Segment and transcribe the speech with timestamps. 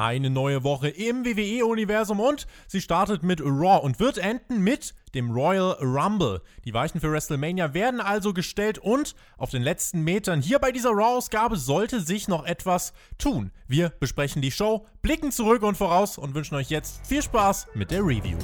[0.00, 5.30] Eine neue Woche im WWE-Universum und sie startet mit Raw und wird enden mit dem
[5.30, 6.40] Royal Rumble.
[6.64, 10.92] Die Weichen für WrestleMania werden also gestellt und auf den letzten Metern hier bei dieser
[10.92, 13.50] Raw-Ausgabe sollte sich noch etwas tun.
[13.68, 17.90] Wir besprechen die Show, blicken zurück und voraus und wünschen euch jetzt viel Spaß mit
[17.90, 18.38] der Review.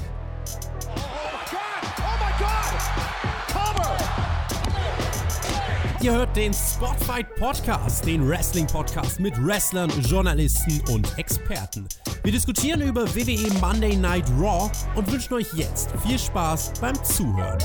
[6.06, 11.88] Ihr hört den Spotfight Podcast, den Wrestling Podcast mit Wrestlern, Journalisten und Experten.
[12.22, 17.58] Wir diskutieren über WWE Monday Night Raw und wünschen euch jetzt viel Spaß beim Zuhören.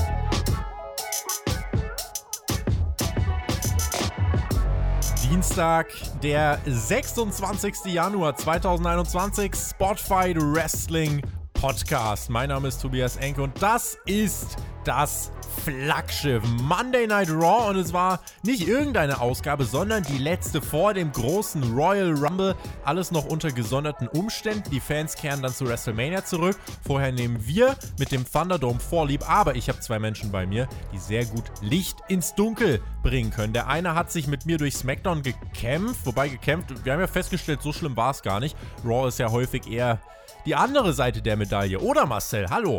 [5.22, 7.92] Dienstag, der 26.
[7.92, 11.22] Januar 2021, Spotfight Wrestling
[11.62, 12.28] Podcast.
[12.28, 15.30] Mein Name ist Tobias Enke und das ist das
[15.64, 21.12] Flaggschiff Monday Night Raw und es war nicht irgendeine Ausgabe, sondern die letzte vor dem
[21.12, 22.56] großen Royal Rumble.
[22.84, 24.70] Alles noch unter gesonderten Umständen.
[24.72, 26.58] Die Fans kehren dann zu WrestleMania zurück.
[26.84, 30.98] Vorher nehmen wir mit dem Thunderdome Vorlieb, aber ich habe zwei Menschen bei mir, die
[30.98, 33.52] sehr gut Licht ins Dunkel bringen können.
[33.52, 37.62] Der eine hat sich mit mir durch SmackDown gekämpft, wobei gekämpft, wir haben ja festgestellt,
[37.62, 38.56] so schlimm war es gar nicht.
[38.84, 40.00] Raw ist ja häufig eher
[40.46, 41.78] die andere Seite der Medaille.
[41.78, 42.78] Oder Marcel, hallo.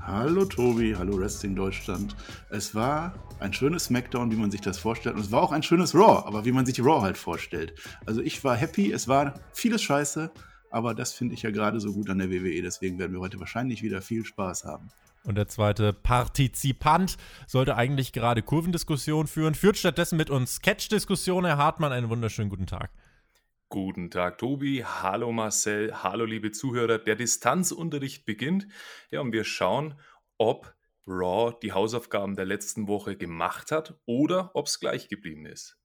[0.00, 2.16] Hallo Tobi, hallo Wrestling Deutschland.
[2.50, 5.16] Es war ein schönes SmackDown, wie man sich das vorstellt.
[5.16, 7.74] Und es war auch ein schönes Raw, aber wie man sich die Raw halt vorstellt.
[8.06, 10.30] Also ich war happy, es war vieles Scheiße,
[10.70, 12.62] aber das finde ich ja gerade so gut an der WWE.
[12.62, 14.88] Deswegen werden wir heute wahrscheinlich wieder viel Spaß haben.
[15.24, 21.44] Und der zweite Partizipant sollte eigentlich gerade Kurvendiskussion führen, führt stattdessen mit uns Catch-Diskussion.
[21.44, 22.90] Herr Hartmann, einen wunderschönen guten Tag.
[23.70, 24.82] Guten Tag, Tobi.
[24.82, 26.02] Hallo, Marcel.
[26.02, 26.96] Hallo, liebe Zuhörer.
[26.96, 28.66] Der Distanzunterricht beginnt.
[29.10, 30.00] Ja, und wir schauen,
[30.38, 30.74] ob
[31.06, 35.78] Raw die Hausaufgaben der letzten Woche gemacht hat oder ob es gleich geblieben ist.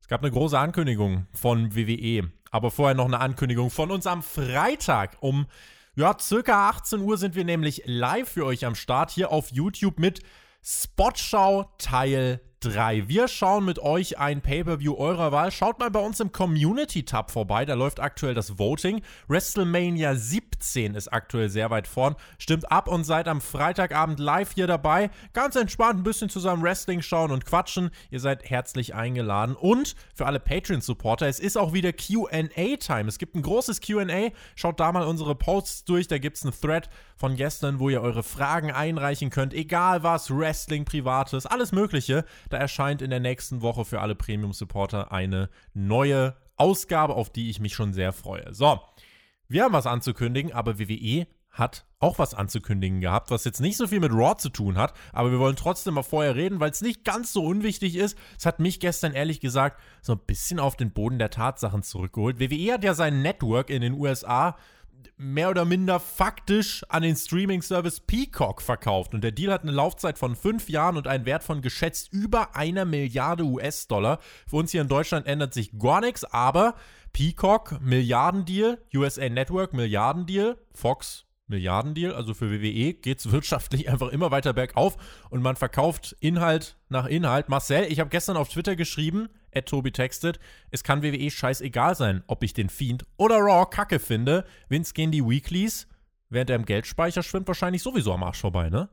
[0.00, 4.24] Es gab eine große Ankündigung von WWE, aber vorher noch eine Ankündigung von uns am
[4.24, 5.46] Freitag um
[5.94, 10.00] ja, circa 18 Uhr sind wir nämlich live für euch am Start hier auf YouTube
[10.00, 10.22] mit
[10.60, 12.40] Spotschau Teil
[12.72, 13.08] 3.
[13.08, 15.52] Wir schauen mit euch ein Pay-Per-View eurer Wahl.
[15.52, 19.02] Schaut mal bei uns im Community-Tab vorbei, da läuft aktuell das Voting.
[19.28, 22.16] WrestleMania 17 ist aktuell sehr weit vorn.
[22.38, 25.10] Stimmt ab und seid am Freitagabend live hier dabei.
[25.32, 27.90] Ganz entspannt ein bisschen zusammen Wrestling schauen und quatschen.
[28.10, 29.54] Ihr seid herzlich eingeladen.
[29.54, 33.08] Und für alle Patreon-Supporter, es ist auch wieder QA-Time.
[33.08, 34.30] Es gibt ein großes QA.
[34.56, 36.08] Schaut da mal unsere Posts durch.
[36.08, 39.54] Da gibt es einen Thread von gestern, wo ihr eure Fragen einreichen könnt.
[39.54, 42.24] Egal was, Wrestling, Privates, alles Mögliche.
[42.50, 47.58] Da erscheint in der nächsten Woche für alle Premium-Supporter eine neue Ausgabe, auf die ich
[47.58, 48.52] mich schon sehr freue.
[48.54, 48.80] So,
[49.48, 53.86] wir haben was anzukündigen, aber WWE hat auch was anzukündigen gehabt, was jetzt nicht so
[53.86, 56.82] viel mit Raw zu tun hat, aber wir wollen trotzdem mal vorher reden, weil es
[56.82, 58.18] nicht ganz so unwichtig ist.
[58.38, 62.38] Es hat mich gestern ehrlich gesagt so ein bisschen auf den Boden der Tatsachen zurückgeholt.
[62.38, 64.56] WWE hat ja sein Network in den USA
[65.16, 69.14] mehr oder minder faktisch an den Streaming-Service Peacock verkauft.
[69.14, 72.56] Und der Deal hat eine Laufzeit von fünf Jahren und einen Wert von geschätzt über
[72.56, 74.18] einer Milliarde US-Dollar.
[74.48, 76.74] Für uns hier in Deutschland ändert sich gar nichts, aber
[77.12, 84.30] Peacock, Milliardendeal, USA Network, Milliardendeal, Fox, Milliardendeal, also für WWE geht es wirtschaftlich einfach immer
[84.30, 84.96] weiter bergauf
[85.30, 87.48] und man verkauft Inhalt nach Inhalt.
[87.48, 89.28] Marcel, ich habe gestern auf Twitter geschrieben,
[89.64, 90.38] Tobi textet,
[90.70, 94.44] es kann WWE scheißegal sein, ob ich den Fiend oder Raw kacke finde.
[94.68, 95.88] Vince gehen die Weeklies,
[96.28, 98.90] während er im Geldspeicher schwimmt, wahrscheinlich sowieso am Arsch vorbei, ne?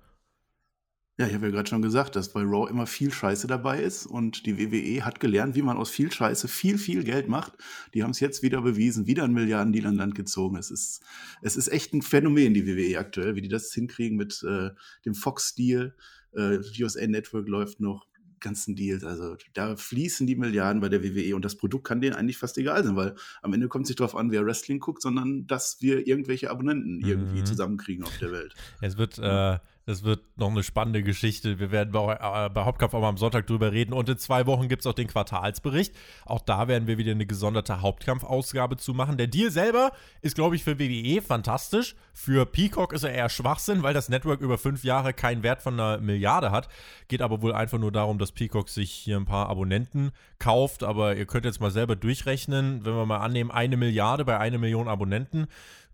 [1.18, 4.08] Ja, ich habe ja gerade schon gesagt, dass bei Raw immer viel Scheiße dabei ist
[4.08, 7.54] und die WWE hat gelernt, wie man aus viel Scheiße viel, viel Geld macht.
[7.94, 10.58] Die haben es jetzt wieder bewiesen, wieder ein Milliardendeal an Land gezogen.
[10.58, 11.04] Es ist,
[11.44, 14.72] es ist echt ein Phänomen, die WWE aktuell, wie die das hinkriegen mit äh,
[15.06, 15.96] dem Fox-Deal.
[16.36, 18.08] Äh, USA Network läuft noch,
[18.44, 19.04] ganzen Deals.
[19.04, 22.58] Also da fließen die Milliarden bei der WWE und das Produkt kann denen eigentlich fast
[22.60, 25.78] egal sein, weil am Ende kommt es nicht darauf an, wer Wrestling guckt, sondern dass
[25.82, 27.08] wir irgendwelche Abonnenten mhm.
[27.08, 28.54] irgendwie zusammenkriegen auf der Welt.
[28.82, 31.60] Es wird äh, das wird noch eine spannende Geschichte.
[31.60, 33.92] Wir werden bei, äh, Hauptkampf auch mal am Sonntag drüber reden.
[33.92, 35.94] Und in zwei Wochen gibt es auch den Quartalsbericht.
[36.26, 39.18] Auch da werden wir wieder eine gesonderte Hauptkampfausgabe zu machen.
[39.18, 41.96] Der Deal selber ist, glaube ich, für WWE fantastisch.
[42.14, 45.78] Für Peacock ist er eher Schwachsinn, weil das Network über fünf Jahre keinen Wert von
[45.78, 46.70] einer Milliarde hat.
[47.10, 50.84] Geht aber wohl einfach nur darum, dass Peacock sich hier ein paar Abonnenten kauft.
[50.84, 54.60] Aber ihr könnt jetzt mal selber durchrechnen, wenn wir mal annehmen, eine Milliarde bei einer
[54.60, 55.48] Million Abonnenten.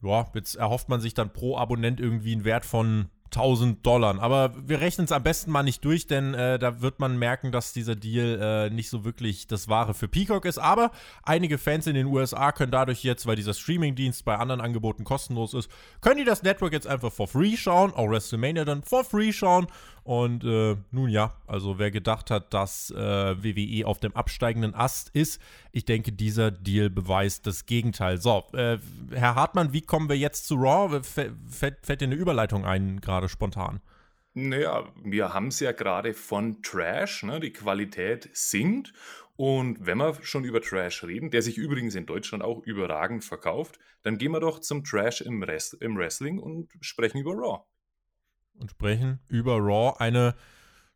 [0.04, 4.20] Ja, jetzt erhofft man sich dann pro Abonnent irgendwie einen Wert von 1000 Dollar.
[4.20, 7.52] Aber wir rechnen es am besten mal nicht durch, denn äh, da wird man merken,
[7.52, 10.58] dass dieser Deal äh, nicht so wirklich das Wahre für Peacock ist.
[10.58, 10.92] Aber
[11.24, 15.54] einige Fans in den USA können dadurch jetzt, weil dieser Streamingdienst bei anderen Angeboten kostenlos
[15.54, 15.70] ist,
[16.02, 19.68] können die das Network jetzt einfach for free schauen, auch WrestleMania dann for free schauen.
[20.10, 25.10] Und äh, nun ja, also wer gedacht hat, dass äh, WWE auf dem absteigenden Ast
[25.10, 25.40] ist,
[25.72, 28.18] ich denke, dieser Deal beweist das Gegenteil.
[28.18, 28.80] So, äh,
[29.12, 31.00] Herr Hartmann, wie kommen wir jetzt zu Raw?
[31.04, 31.36] Fällt,
[31.86, 33.82] fällt dir eine Überleitung ein, gerade spontan?
[34.34, 37.40] Naja, wir haben es ja gerade von Trash, ne?
[37.40, 38.94] die Qualität sinkt.
[39.36, 43.78] Und wenn wir schon über Trash reden, der sich übrigens in Deutschland auch überragend verkauft,
[44.02, 47.64] dann gehen wir doch zum Trash im, Rest, im Wrestling und sprechen über Raw.
[48.60, 50.36] Und sprechen über Raw, eine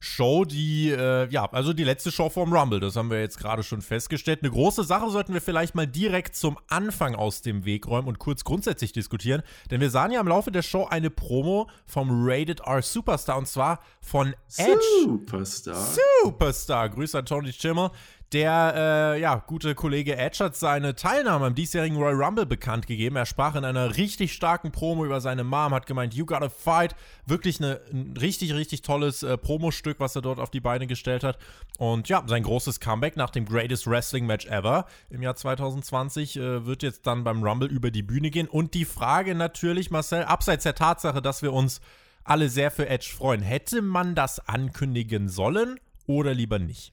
[0.05, 3.63] Show, die, äh, ja, also die letzte Show vom Rumble, das haben wir jetzt gerade
[3.63, 4.39] schon festgestellt.
[4.41, 8.19] Eine große Sache sollten wir vielleicht mal direkt zum Anfang aus dem Weg räumen und
[8.19, 12.59] kurz grundsätzlich diskutieren, denn wir sahen ja im Laufe der Show eine Promo vom Rated
[12.65, 14.77] R Superstar und zwar von Edge.
[15.05, 15.95] Superstar.
[16.21, 16.89] Superstar.
[16.89, 17.89] Grüße an Tony Schimmel,
[18.33, 23.15] der äh, ja, gute Kollege Edge hat seine Teilnahme am diesjährigen Royal Rumble bekannt gegeben.
[23.15, 26.95] Er sprach in einer richtig starken Promo über seine Mom, hat gemeint, you gotta fight.
[27.27, 31.23] Wirklich eine, ein richtig, richtig tolles äh, Promostück, was er dort auf die Beine gestellt
[31.23, 31.37] hat.
[31.77, 36.65] Und ja, sein großes Comeback nach dem Greatest Wrestling Match ever im Jahr 2020 äh,
[36.65, 38.47] wird jetzt dann beim Rumble über die Bühne gehen.
[38.47, 41.81] Und die Frage natürlich, Marcel, abseits der Tatsache, dass wir uns
[42.23, 46.92] alle sehr für Edge freuen, hätte man das ankündigen sollen oder lieber nicht?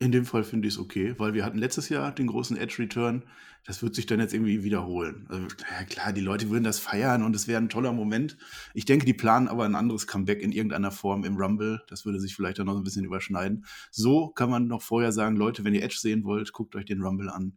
[0.00, 2.76] In dem Fall finde ich es okay, weil wir hatten letztes Jahr den großen Edge
[2.80, 3.24] Return.
[3.64, 5.26] Das wird sich dann jetzt irgendwie wiederholen.
[5.30, 8.36] Also, ja klar, die Leute würden das feiern und es wäre ein toller Moment.
[8.74, 11.80] Ich denke, die planen aber ein anderes Comeback in irgendeiner Form im Rumble.
[11.88, 13.64] Das würde sich vielleicht dann noch ein bisschen überschneiden.
[13.90, 17.00] So kann man noch vorher sagen, Leute, wenn ihr Edge sehen wollt, guckt euch den
[17.00, 17.56] Rumble an.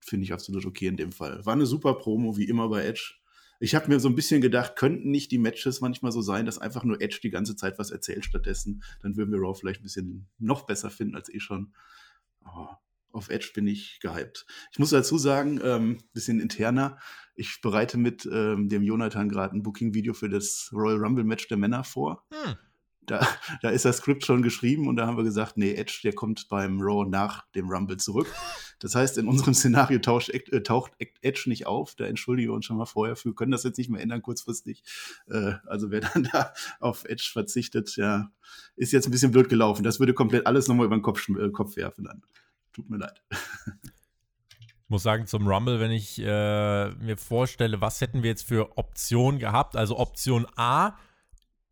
[0.00, 1.44] Finde ich absolut okay in dem Fall.
[1.44, 3.14] War eine super Promo, wie immer bei Edge.
[3.64, 6.58] Ich habe mir so ein bisschen gedacht, könnten nicht die Matches manchmal so sein, dass
[6.58, 8.82] einfach nur Edge die ganze Zeit was erzählt stattdessen.
[9.00, 11.72] Dann würden wir Raw vielleicht ein bisschen noch besser finden als eh schon.
[12.42, 14.44] Aber auf Edge bin ich gehypt.
[14.70, 16.98] Ich muss dazu sagen, ähm, bisschen interner,
[17.36, 21.84] ich bereite mit ähm, dem Jonathan gerade ein Booking-Video für das Royal Rumble-Match der Männer
[21.84, 22.26] vor.
[22.34, 22.56] Hm
[23.06, 23.26] da,
[23.62, 26.48] da ist das Skript schon geschrieben und da haben wir gesagt, nee, Edge, der kommt
[26.48, 28.26] beim Raw nach dem Rumble zurück.
[28.78, 31.94] Das heißt, in unserem Szenario tauscht, äh, taucht Edge nicht auf.
[31.94, 34.82] Da entschuldigen wir uns schon mal vorher für, können das jetzt nicht mehr ändern kurzfristig.
[35.28, 38.30] Äh, also wer dann da auf Edge verzichtet, ja,
[38.76, 39.82] ist jetzt ein bisschen blöd gelaufen.
[39.82, 42.22] Das würde komplett alles nochmal über den Kopf, äh, Kopf werfen dann.
[42.72, 43.22] Tut mir leid.
[44.84, 48.76] Ich muss sagen, zum Rumble, wenn ich äh, mir vorstelle, was hätten wir jetzt für
[48.76, 49.76] Optionen gehabt?
[49.76, 50.96] Also Option A,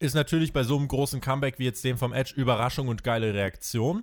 [0.02, 3.34] ist natürlich bei so einem großen Comeback wie jetzt dem vom Edge Überraschung und geile
[3.34, 4.02] Reaktion.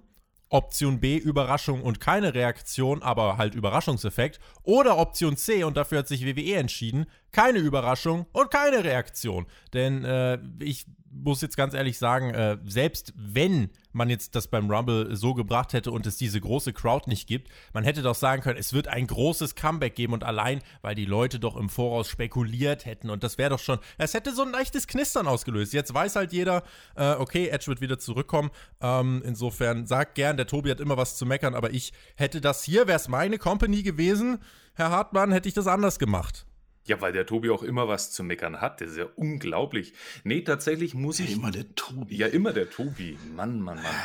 [0.52, 4.40] Option B, Überraschung und keine Reaktion, aber halt Überraschungseffekt.
[4.64, 9.46] Oder Option C, und dafür hat sich WWE entschieden, keine Überraschung und keine Reaktion.
[9.74, 14.70] Denn äh, ich muss jetzt ganz ehrlich sagen, äh, selbst wenn man jetzt das beim
[14.70, 18.42] Rumble so gebracht hätte und es diese große Crowd nicht gibt, man hätte doch sagen
[18.42, 22.08] können, es wird ein großes Comeback geben und allein, weil die Leute doch im Voraus
[22.08, 25.74] spekuliert hätten und das wäre doch schon, es hätte so ein leichtes Knistern ausgelöst.
[25.74, 26.64] Jetzt weiß halt jeder,
[26.96, 28.52] äh, okay, Edge wird wieder zurückkommen.
[28.82, 32.64] Ähm, insofern sagt gern, der Tobi hat immer was zu meckern, aber ich hätte das
[32.64, 34.40] hier, wäre es meine Company gewesen,
[34.74, 36.46] Herr Hartmann, hätte ich das anders gemacht.
[36.90, 38.82] Ja, weil der Tobi auch immer was zu meckern hat.
[38.82, 39.94] Das ist ja unglaublich.
[40.24, 41.30] Nee, tatsächlich muss ich.
[41.30, 42.16] Ja, immer der Tobi.
[42.16, 43.16] Ja, immer der Tobi.
[43.36, 43.96] Mann, Mann, Mann.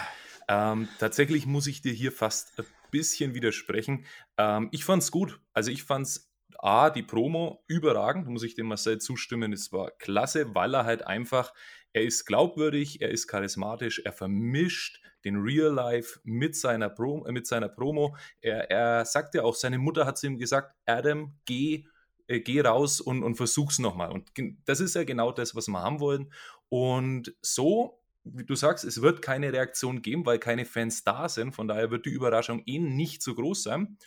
[0.49, 4.05] Ähm, tatsächlich muss ich dir hier fast ein bisschen widersprechen.
[4.37, 5.41] Ähm, ich fand's gut.
[5.55, 9.55] Also ich fand's A, die Promo überragend, muss ich dem Marcel zustimmen.
[9.55, 11.55] Es war klasse, weil er halt einfach,
[11.95, 17.47] er ist glaubwürdig, er ist charismatisch, er vermischt den Real Life mit seiner, Pro, mit
[17.47, 18.15] seiner Promo.
[18.43, 21.87] Er, er sagt ja auch, seine Mutter hat zu ihm gesagt, Adam, geh
[22.27, 24.11] äh, geh raus und, und versuch's nochmal.
[24.11, 24.31] Und
[24.65, 26.33] das ist ja genau das, was wir haben wollen.
[26.69, 31.53] Und so, wie du sagst, es wird keine Reaktion geben, weil keine Fans da sind.
[31.53, 33.99] Von daher wird die Überraschung eh nicht so groß sein.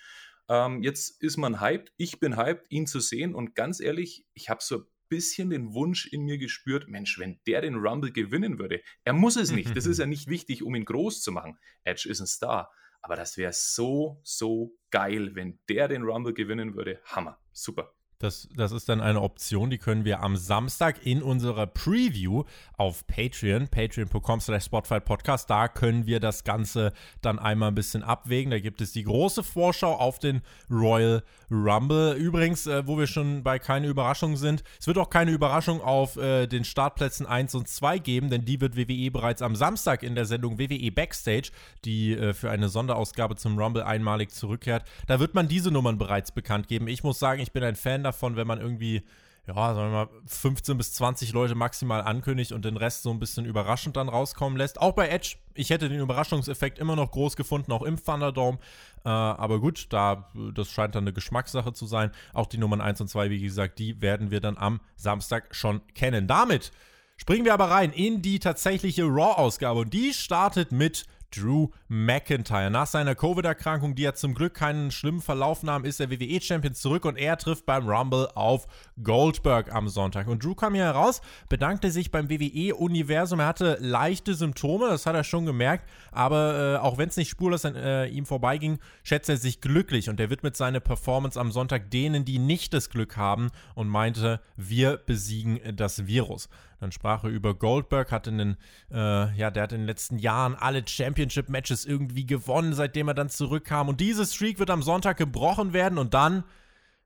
[0.49, 1.93] Ähm, jetzt ist man hyped.
[1.97, 3.35] Ich bin hyped, ihn zu sehen.
[3.35, 7.39] Und ganz ehrlich, ich habe so ein bisschen den Wunsch in mir gespürt, Mensch, wenn
[7.47, 9.75] der den Rumble gewinnen würde, er muss es nicht.
[9.75, 11.57] Das ist ja nicht wichtig, um ihn groß zu machen.
[11.83, 12.71] Edge ist ein Star.
[13.01, 16.99] Aber das wäre so, so geil, wenn der den Rumble gewinnen würde.
[17.05, 17.39] Hammer.
[17.53, 17.96] Super.
[18.19, 22.45] Das, das ist dann eine Option, die können wir am Samstag in unserer Preview
[22.75, 28.01] auf Patreon, patreon.com slash Spotify Podcast, da können wir das Ganze dann einmal ein bisschen
[28.01, 28.49] abwägen.
[28.49, 31.21] Da gibt es die große Vorschau auf den Royal
[31.51, 32.13] Rumble.
[32.13, 36.17] Übrigens, äh, wo wir schon bei keine Überraschung sind, es wird auch keine Überraschung auf
[36.17, 40.15] äh, den Startplätzen 1 und 2 geben, denn die wird WWE bereits am Samstag in
[40.15, 41.51] der Sendung WWE Backstage,
[41.85, 44.85] die äh, für eine Sonderausgabe zum Rumble einmalig zurückkehrt.
[45.05, 46.87] Da wird man diese Nummern bereits bekannt geben.
[46.87, 49.03] Ich muss sagen, ich bin ein Fan davon, wenn man irgendwie
[49.47, 53.19] ja, sagen wir mal, 15 bis 20 Leute maximal ankündigt und den Rest so ein
[53.19, 54.81] bisschen überraschend dann rauskommen lässt.
[54.81, 58.59] Auch bei Edge, ich hätte den Überraschungseffekt immer noch groß gefunden, auch im Thunderdome.
[59.05, 62.11] Äh, aber gut, da, das scheint dann eine Geschmackssache zu sein.
[62.33, 65.81] Auch die Nummern 1 und 2, wie gesagt, die werden wir dann am Samstag schon
[65.93, 66.27] kennen.
[66.27, 66.73] Damit
[67.15, 71.05] springen wir aber rein in die tatsächliche Raw-Ausgabe und die startet mit
[71.35, 72.69] Drew McIntyre.
[72.69, 77.05] Nach seiner Covid-Erkrankung, die er zum Glück keinen schlimmen Verlauf nahm, ist der WWE-Champion zurück
[77.05, 78.67] und er trifft beim Rumble auf
[79.01, 80.27] Goldberg am Sonntag.
[80.27, 83.39] Und Drew kam hier heraus, bedankte sich beim WWE-Universum.
[83.39, 87.29] Er hatte leichte Symptome, das hat er schon gemerkt, aber äh, auch wenn es nicht
[87.29, 91.51] spurlos an äh, ihm vorbeiging, schätzt er sich glücklich und er widmet seine Performance am
[91.51, 96.49] Sonntag denen, die nicht das Glück haben und meinte, wir besiegen das Virus.
[96.79, 98.57] Dann sprach er über Goldberg, hat in den,
[98.91, 103.29] äh, ja, der hat in den letzten Jahren alle Championship-Matches irgendwie gewonnen, seitdem er dann
[103.29, 103.89] zurückkam.
[103.89, 106.43] Und diese Streak wird am Sonntag gebrochen werden und dann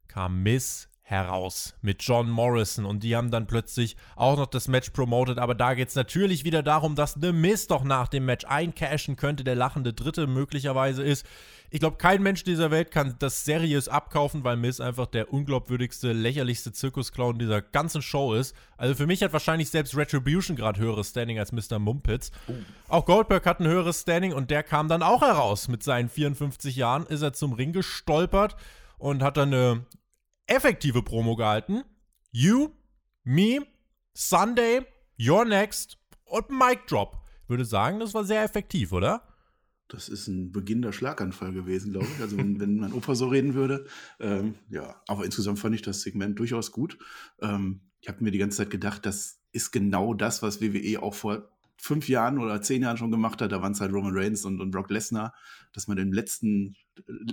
[0.08, 4.92] kam Miss heraus mit John Morrison und die haben dann plötzlich auch noch das Match
[4.92, 8.46] promoted, aber da geht es natürlich wieder darum, dass The Miz doch nach dem Match
[8.46, 11.25] eincashen könnte, der lachende Dritte möglicherweise ist.
[11.74, 16.12] Ich glaube, kein Mensch dieser Welt kann das seriös abkaufen, weil Miz einfach der unglaubwürdigste,
[16.12, 18.54] lächerlichste Zirkusclown dieser ganzen Show ist.
[18.75, 21.80] Also für mich hat wahrscheinlich selbst Retribution gerade höheres Standing als Mr.
[21.80, 22.32] Mumpitz.
[22.50, 22.54] Oh.
[22.90, 25.70] Auch Goldberg hat ein höheres Standing und der kam dann auch heraus.
[25.70, 28.58] Mit seinen 54 Jahren ist er zum Ring gestolpert
[28.98, 29.86] und hat dann eine
[30.48, 31.86] effektive Promo gehalten.
[32.32, 32.72] You,
[33.24, 33.66] me,
[34.13, 34.82] Sunday,
[35.18, 37.18] you're next und Mic Drop.
[37.44, 39.24] Ich würde sagen, das war sehr effektiv, oder?
[39.91, 42.21] Das ist ein beginnender Schlaganfall gewesen, glaube ich.
[42.21, 43.86] Also wenn, mein Opa so reden würde.
[44.21, 46.98] Ähm, ja, aber insgesamt fand ich das Segment durchaus gut.
[47.41, 51.13] Ähm, ich habe mir die ganze Zeit gedacht, das ist genau das, was WWE auch
[51.13, 53.51] vor fünf Jahren oder zehn Jahren schon gemacht hat.
[53.51, 55.33] Da waren es halt Roman Reigns und, und Brock Lesnar,
[55.74, 56.77] dass man im letzten,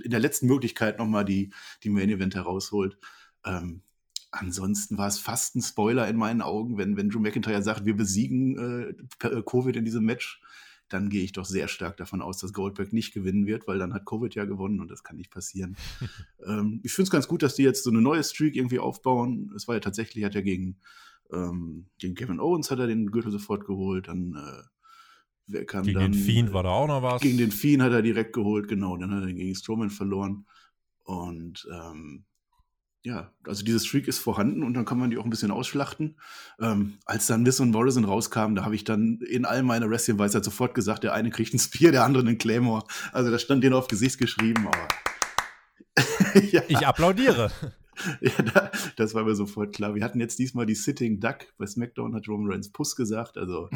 [0.03, 2.97] in der letzten Möglichkeit nochmal die, die Main Event herausholt.
[3.45, 3.83] Ähm,
[4.31, 7.95] ansonsten war es fast ein Spoiler in meinen Augen, wenn, wenn Drew McIntyre sagt, wir
[7.95, 10.41] besiegen äh, Covid in diesem Match
[10.89, 13.93] dann gehe ich doch sehr stark davon aus, dass Goldberg nicht gewinnen wird, weil dann
[13.93, 15.77] hat Covid ja gewonnen und das kann nicht passieren.
[16.45, 19.51] ähm, ich finde es ganz gut, dass die jetzt so eine neue Streak irgendwie aufbauen.
[19.55, 20.77] Es war ja tatsächlich, hat er gegen,
[21.31, 24.63] ähm, gegen Kevin Owens hat er den Gürtel sofort geholt, dann äh,
[25.47, 27.21] wer kann gegen dann, den Fiend war da auch noch was.
[27.21, 30.45] Gegen den Fiend hat er direkt geholt, genau, dann hat er gegen Strowman verloren
[31.03, 32.25] und ähm,
[33.03, 36.17] ja, also diese Streak ist vorhanden und dann kann man die auch ein bisschen ausschlachten.
[36.59, 40.43] Ähm, als dann Miss und Morrison rauskamen, da habe ich dann in all meiner Wrestling-Weisheit
[40.43, 42.85] sofort gesagt, der eine kriegt einen Spear, der andere einen Claymore.
[43.13, 44.87] Also das stand denen auf Gesicht geschrieben, aber
[46.51, 46.61] ja.
[46.67, 47.51] Ich applaudiere.
[48.21, 49.93] Ja, da, das war mir sofort klar.
[49.93, 51.39] Wir hatten jetzt diesmal die Sitting Duck.
[51.57, 53.37] Bei SmackDown hat Roman Reigns Puss gesagt.
[53.37, 53.69] Also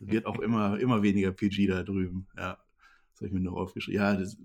[0.00, 2.26] wird auch immer, immer weniger PG da drüben.
[2.36, 2.58] Ja,
[3.12, 4.00] das habe ich mir noch aufgeschrieben.
[4.00, 4.36] Ja, das,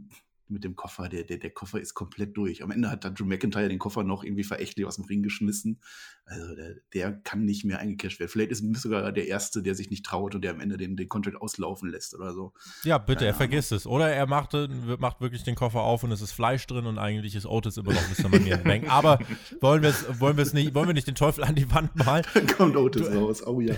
[0.47, 1.09] mit dem Koffer.
[1.09, 2.63] Der, der, der Koffer ist komplett durch.
[2.63, 5.81] Am Ende hat dann Drew McIntyre den Koffer noch irgendwie verächtlich aus dem Ring geschmissen.
[6.25, 8.29] Also der, der kann nicht mehr eingecasht werden.
[8.29, 10.95] Vielleicht ist Miss sogar der Erste, der sich nicht traut und der am Ende den,
[10.95, 12.53] den Contract auslaufen lässt oder so.
[12.83, 13.87] Ja, bitte, Keine er vergisst es.
[13.87, 14.53] Oder er macht,
[14.99, 17.93] macht wirklich den Koffer auf und es ist Fleisch drin und eigentlich ist Otis immer
[17.93, 18.29] noch Mr.
[18.29, 18.89] Money Bank.
[18.89, 19.19] Aber
[19.61, 22.25] wollen wir wollen nicht, wollen wir nicht den Teufel an die Wand malen?
[22.33, 23.75] Dann kommt Otis du, raus, oh ja.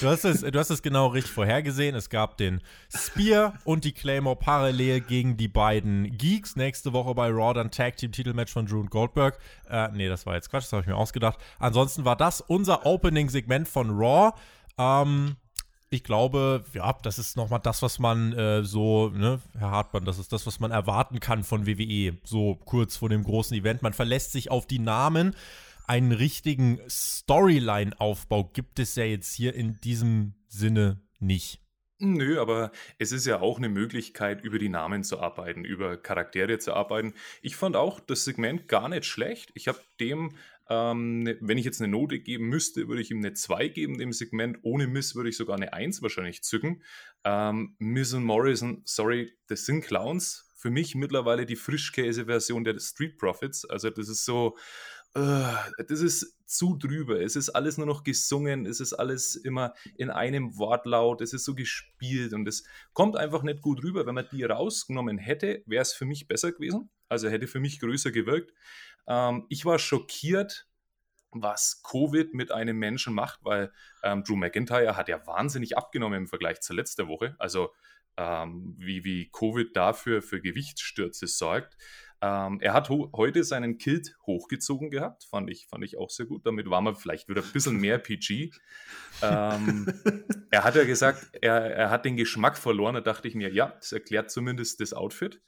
[0.00, 1.94] Du hast, es, du hast es genau richtig vorhergesehen.
[1.94, 2.60] Es gab den
[2.94, 6.56] Spear und die Claymore parallel gegen die beiden Geeks.
[6.56, 9.38] Nächste Woche bei Raw dann Tag Team Titelmatch von Drew und Goldberg.
[9.70, 11.38] Äh, nee, das war jetzt Quatsch, das habe ich mir ausgedacht.
[11.58, 14.32] Ansonsten war das unser Opening-Segment von Raw.
[14.78, 15.36] Ähm,
[15.90, 20.18] ich glaube, ja, das ist nochmal das, was man äh, so, ne, Herr Hartmann, das
[20.18, 22.18] ist das, was man erwarten kann von WWE.
[22.24, 23.82] So kurz vor dem großen Event.
[23.82, 25.34] Man verlässt sich auf die Namen
[25.88, 31.60] einen richtigen Storyline-Aufbau gibt es ja jetzt hier in diesem Sinne nicht.
[32.00, 36.60] Nö, aber es ist ja auch eine Möglichkeit, über die Namen zu arbeiten, über Charaktere
[36.60, 37.14] zu arbeiten.
[37.42, 39.50] Ich fand auch das Segment gar nicht schlecht.
[39.54, 40.36] Ich habe dem,
[40.68, 43.98] ähm, ne, wenn ich jetzt eine Note geben müsste, würde ich ihm eine 2 geben,
[43.98, 44.58] dem Segment.
[44.62, 46.84] Ohne Miss würde ich sogar eine 1 wahrscheinlich zücken.
[47.24, 50.48] Ähm, Miss und Morrison, sorry, das sind Clowns.
[50.54, 53.64] Für mich mittlerweile die Frischkäse-Version der Street Profits.
[53.64, 54.56] Also das ist so,
[55.14, 57.20] das ist zu drüber.
[57.20, 61.44] Es ist alles nur noch gesungen, es ist alles immer in einem Wortlaut, es ist
[61.44, 64.06] so gespielt und es kommt einfach nicht gut rüber.
[64.06, 66.90] Wenn man die rausgenommen hätte, wäre es für mich besser gewesen.
[67.08, 68.52] Also hätte für mich größer gewirkt.
[69.06, 70.68] Ähm, ich war schockiert,
[71.30, 73.72] was Covid mit einem Menschen macht, weil
[74.02, 77.34] ähm, Drew McIntyre hat ja wahnsinnig abgenommen im Vergleich zur letzten Woche.
[77.38, 77.70] Also
[78.16, 81.76] ähm, wie, wie Covid dafür für Gewichtsstürze sorgt.
[82.20, 86.44] Ähm, er hat heute seinen Kilt hochgezogen gehabt, fand ich, fand ich auch sehr gut.
[86.44, 88.50] Damit war man vielleicht wieder ein bisschen mehr PG.
[89.22, 89.86] ähm,
[90.50, 92.94] er hat ja gesagt, er, er hat den Geschmack verloren.
[92.94, 95.40] Da dachte ich mir, ja, das erklärt zumindest das Outfit.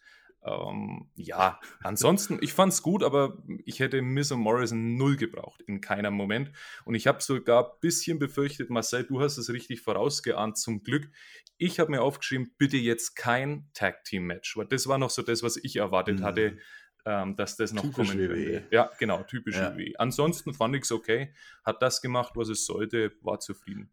[0.42, 5.60] Ähm, ja, ansonsten, ich fand es gut, aber ich hätte Miss und Morrison null gebraucht,
[5.66, 6.50] in keinem Moment.
[6.84, 11.10] Und ich habe sogar ein bisschen befürchtet, Marcel, du hast es richtig vorausgeahnt, zum Glück.
[11.58, 15.58] Ich habe mir aufgeschrieben, bitte jetzt kein Tag-Team-Match, weil das war noch so das, was
[15.58, 16.24] ich erwartet mhm.
[16.24, 16.58] hatte,
[17.04, 18.66] ähm, dass das noch typisch kommen würde.
[18.70, 19.76] Ja, genau, typisch ja.
[19.76, 19.92] WWE.
[19.98, 23.90] Ansonsten fand ich es okay, hat das gemacht, was es sollte, war zufrieden.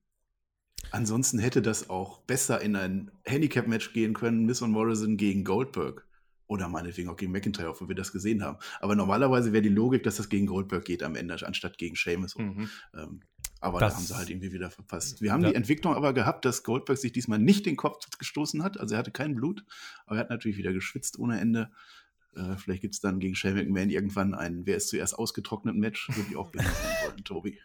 [0.91, 6.06] Ansonsten hätte das auch besser in ein Handicap-Match gehen können, Miss und Morrison gegen Goldberg.
[6.47, 8.57] Oder meinetwegen auch gegen McIntyre, auch wenn wir das gesehen haben.
[8.79, 12.37] Aber normalerweise wäre die Logik, dass das gegen Goldberg geht am Ende, anstatt gegen Sheamus.
[12.37, 12.69] Mhm.
[12.95, 13.21] Ähm,
[13.59, 15.21] aber das, da haben sie halt irgendwie wieder verpasst.
[15.21, 18.79] Wir haben die Entwicklung aber gehabt, dass Goldberg sich diesmal nicht den Kopf gestoßen hat.
[18.79, 19.65] Also er hatte kein Blut,
[20.05, 21.71] aber er hat natürlich wieder geschwitzt ohne Ende.
[22.37, 26.09] Äh, vielleicht gibt es dann gegen Shane McMahon irgendwann ein Wer ist zuerst ausgetrocknet Match.
[26.09, 26.69] Würde ich auch gerne
[27.03, 27.57] wollen, Tobi.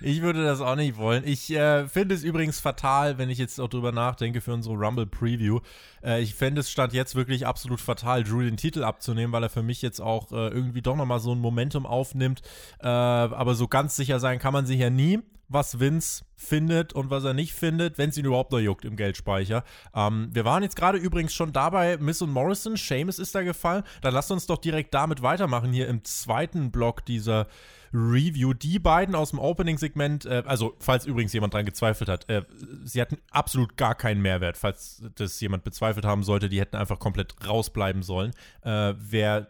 [0.00, 1.24] Ich würde das auch nicht wollen.
[1.26, 5.06] Ich äh, finde es übrigens fatal, wenn ich jetzt auch drüber nachdenke für unsere Rumble
[5.06, 5.60] Preview.
[6.04, 9.50] Äh, ich fände es stand jetzt wirklich absolut fatal, Drew den Titel abzunehmen, weil er
[9.50, 12.42] für mich jetzt auch äh, irgendwie doch nochmal so ein Momentum aufnimmt.
[12.80, 17.10] Äh, aber so ganz sicher sein kann man sich ja nie was Vince findet und
[17.10, 19.64] was er nicht findet, wenn es ihn überhaupt noch juckt im Geldspeicher.
[19.94, 23.82] Ähm, wir waren jetzt gerade übrigens schon dabei, Miss und Morrison, Seamus ist da gefallen.
[24.02, 27.46] Dann lasst uns doch direkt damit weitermachen, hier im zweiten Block dieser
[27.92, 28.52] Review.
[28.52, 32.42] Die beiden aus dem Opening-Segment, äh, also falls übrigens jemand dran gezweifelt hat, äh,
[32.84, 36.98] sie hatten absolut gar keinen Mehrwert, falls das jemand bezweifelt haben sollte, die hätten einfach
[36.98, 38.32] komplett rausbleiben sollen.
[38.62, 39.48] Äh, wer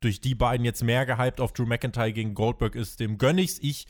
[0.00, 3.58] durch die beiden jetzt mehr gehypt auf Drew McIntyre gegen Goldberg ist, dem gönn ich's.
[3.60, 3.86] Ich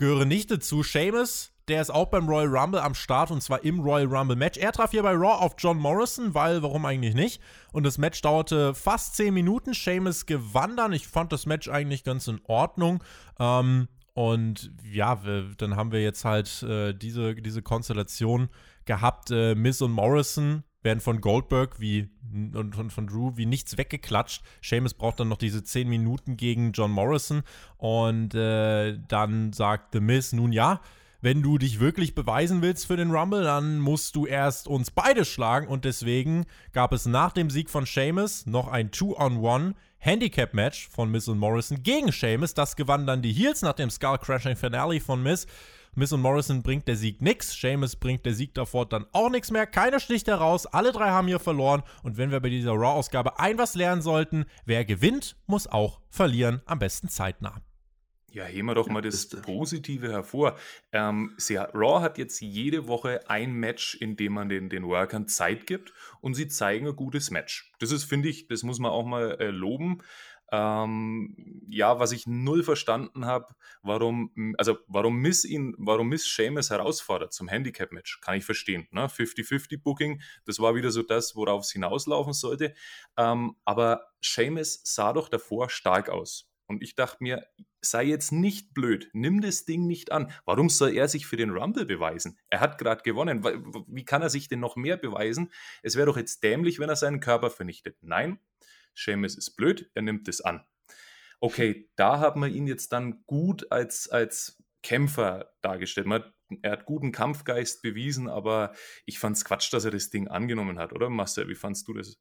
[0.00, 0.82] gehöre nicht dazu.
[0.82, 4.58] Seamus, der ist auch beim Royal Rumble am Start und zwar im Royal Rumble Match.
[4.58, 7.40] Er traf hier bei Raw auf John Morrison, weil warum eigentlich nicht?
[7.70, 9.74] Und das Match dauerte fast 10 Minuten.
[9.74, 10.94] Seamus gewann dann.
[10.94, 13.04] Ich fand das Match eigentlich ganz in Ordnung.
[13.38, 18.48] Ähm, und ja, wir, dann haben wir jetzt halt äh, diese, diese Konstellation
[18.86, 19.30] gehabt.
[19.30, 24.42] Äh, Miss und Morrison werden von Goldberg wie und von, von Drew wie nichts weggeklatscht.
[24.62, 27.42] Seamus braucht dann noch diese 10 Minuten gegen John Morrison
[27.76, 30.80] und äh, dann sagt The Miz, nun ja,
[31.22, 35.26] wenn du dich wirklich beweisen willst für den Rumble, dann musst du erst uns beide
[35.26, 41.10] schlagen und deswegen gab es nach dem Sieg von Seamus noch ein Two-on-One Handicap-Match von
[41.10, 42.54] Miz und Morrison gegen Seamus.
[42.54, 45.46] Das gewann dann die Heels nach dem Skull-Crashing Finale von Miz.
[45.94, 47.52] Miss und Morrison bringt der Sieg nix.
[47.52, 49.66] Seamus bringt der Sieg davor dann auch nichts mehr.
[49.66, 50.66] Keiner sticht heraus.
[50.66, 51.82] Alle drei haben hier verloren.
[52.02, 56.62] Und wenn wir bei dieser Raw-Ausgabe ein was lernen sollten, wer gewinnt, muss auch verlieren.
[56.66, 57.60] Am besten zeitnah.
[58.32, 60.56] Ja, heben wir doch mal das Positive hervor.
[60.92, 61.36] Ähm,
[61.74, 65.92] Raw hat jetzt jede Woche ein Match, in dem man den, den Workern Zeit gibt
[66.20, 67.72] und sie zeigen ein gutes Match.
[67.80, 69.98] Das ist, finde ich, das muss man auch mal äh, loben.
[70.52, 76.70] Ähm, ja, was ich null verstanden habe, warum, also warum Miss ihn, warum Miss Seamus
[76.70, 78.88] herausfordert zum Handicap-Match, kann ich verstehen.
[78.90, 79.06] Ne?
[79.06, 82.74] 50-50-Booking, das war wieder so das, worauf es hinauslaufen sollte.
[83.16, 86.50] Ähm, aber Seamus sah doch davor stark aus.
[86.70, 87.44] Und ich dachte mir,
[87.80, 90.30] sei jetzt nicht blöd, nimm das Ding nicht an.
[90.44, 92.38] Warum soll er sich für den Rumble beweisen?
[92.48, 93.42] Er hat gerade gewonnen.
[93.88, 95.50] Wie kann er sich denn noch mehr beweisen?
[95.82, 97.96] Es wäre doch jetzt dämlich, wenn er seinen Körper vernichtet.
[98.02, 98.38] Nein,
[98.94, 100.64] Seamus ist blöd, er nimmt es an.
[101.40, 106.06] Okay, da haben wir ihn jetzt dann gut als, als Kämpfer dargestellt.
[106.06, 106.24] Man,
[106.62, 108.72] er hat guten Kampfgeist bewiesen, aber
[109.06, 111.48] ich fand es Quatsch, dass er das Ding angenommen hat, oder Master?
[111.48, 112.18] Wie fandst du das?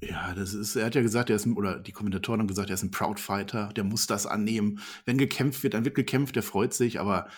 [0.00, 2.74] Ja, das ist, er hat ja gesagt, er ist, oder die Kommentatoren haben gesagt, er
[2.74, 4.80] ist ein Proud Fighter, der muss das annehmen.
[5.04, 7.28] Wenn gekämpft wird, dann wird gekämpft, der freut sich, aber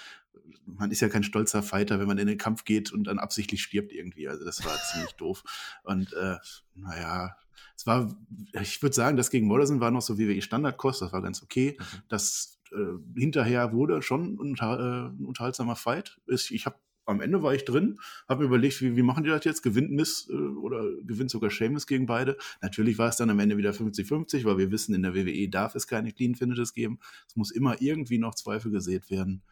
[0.65, 3.63] man ist ja kein stolzer Fighter, wenn man in den Kampf geht und dann absichtlich
[3.63, 4.29] stirbt irgendwie.
[4.29, 5.43] Also das war ziemlich doof.
[5.85, 6.37] Und äh,
[6.75, 7.37] naja,
[7.77, 8.17] es war,
[8.61, 11.43] ich würde sagen, das gegen Morrison war noch so wie WWE Standardkost, das war ganz
[11.43, 11.77] okay.
[11.79, 12.03] Mhm.
[12.09, 16.19] Das äh, hinterher wurde schon unter, äh, ein unterhaltsamer Fight.
[16.27, 19.31] Ich, ich habe am Ende war ich drin, habe mir überlegt, wie, wie machen die
[19.31, 19.63] das jetzt?
[19.63, 22.37] Gewinnt Miss äh, oder gewinnt sogar Seamus gegen beide?
[22.61, 25.75] Natürlich war es dann am Ende wieder 50-50, weil wir wissen, in der WWE darf
[25.77, 26.99] es keine Clean Finishes geben.
[27.29, 29.43] Es muss immer irgendwie noch Zweifel gesät werden.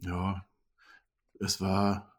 [0.00, 0.46] Ja,
[1.40, 2.14] es war,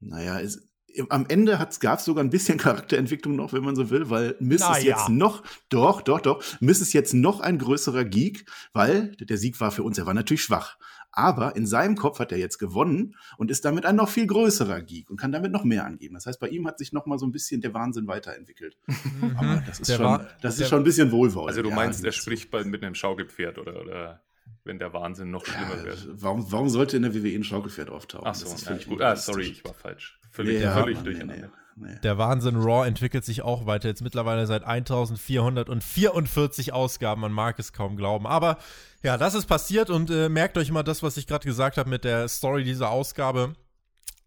[0.00, 0.68] naja, es,
[1.08, 4.60] am Ende gab es sogar ein bisschen Charakterentwicklung noch, wenn man so will, weil Miss
[4.60, 4.96] Na ist ja.
[4.96, 9.60] jetzt noch, doch, doch, doch, Miss ist jetzt noch ein größerer Geek, weil der Sieg
[9.60, 10.76] war für uns, er war natürlich schwach.
[11.10, 14.82] Aber in seinem Kopf hat er jetzt gewonnen und ist damit ein noch viel größerer
[14.82, 16.14] Geek und kann damit noch mehr angeben.
[16.14, 18.76] Das heißt, bei ihm hat sich noch mal so ein bisschen der Wahnsinn weiterentwickelt.
[18.86, 19.36] Mhm.
[19.38, 21.48] Aber das ist, schon, das ist schon ein bisschen wohlwollend.
[21.48, 24.22] Also du meinst, ja, er spricht bald mit einem Schaukelpferd oder, oder
[24.68, 26.06] wenn der Wahnsinn noch schlimmer ja, wird.
[26.12, 28.28] Warum, warum sollte in der WWE ein Schaukelpferd auftauchen?
[28.28, 29.02] Ach so, ja, gut.
[29.02, 30.20] Ah, sorry, ich war falsch.
[30.30, 31.50] Völlig, ja, völlig durcheinander.
[31.74, 31.98] Nee, nee.
[32.02, 33.88] Der Wahnsinn Raw entwickelt sich auch weiter.
[33.88, 37.22] Jetzt mittlerweile seit 1444 Ausgaben.
[37.22, 38.28] Man mag es kaum glauben.
[38.28, 38.58] Aber
[39.02, 41.90] ja, das ist passiert und äh, merkt euch mal das, was ich gerade gesagt habe
[41.90, 43.54] mit der Story dieser Ausgabe.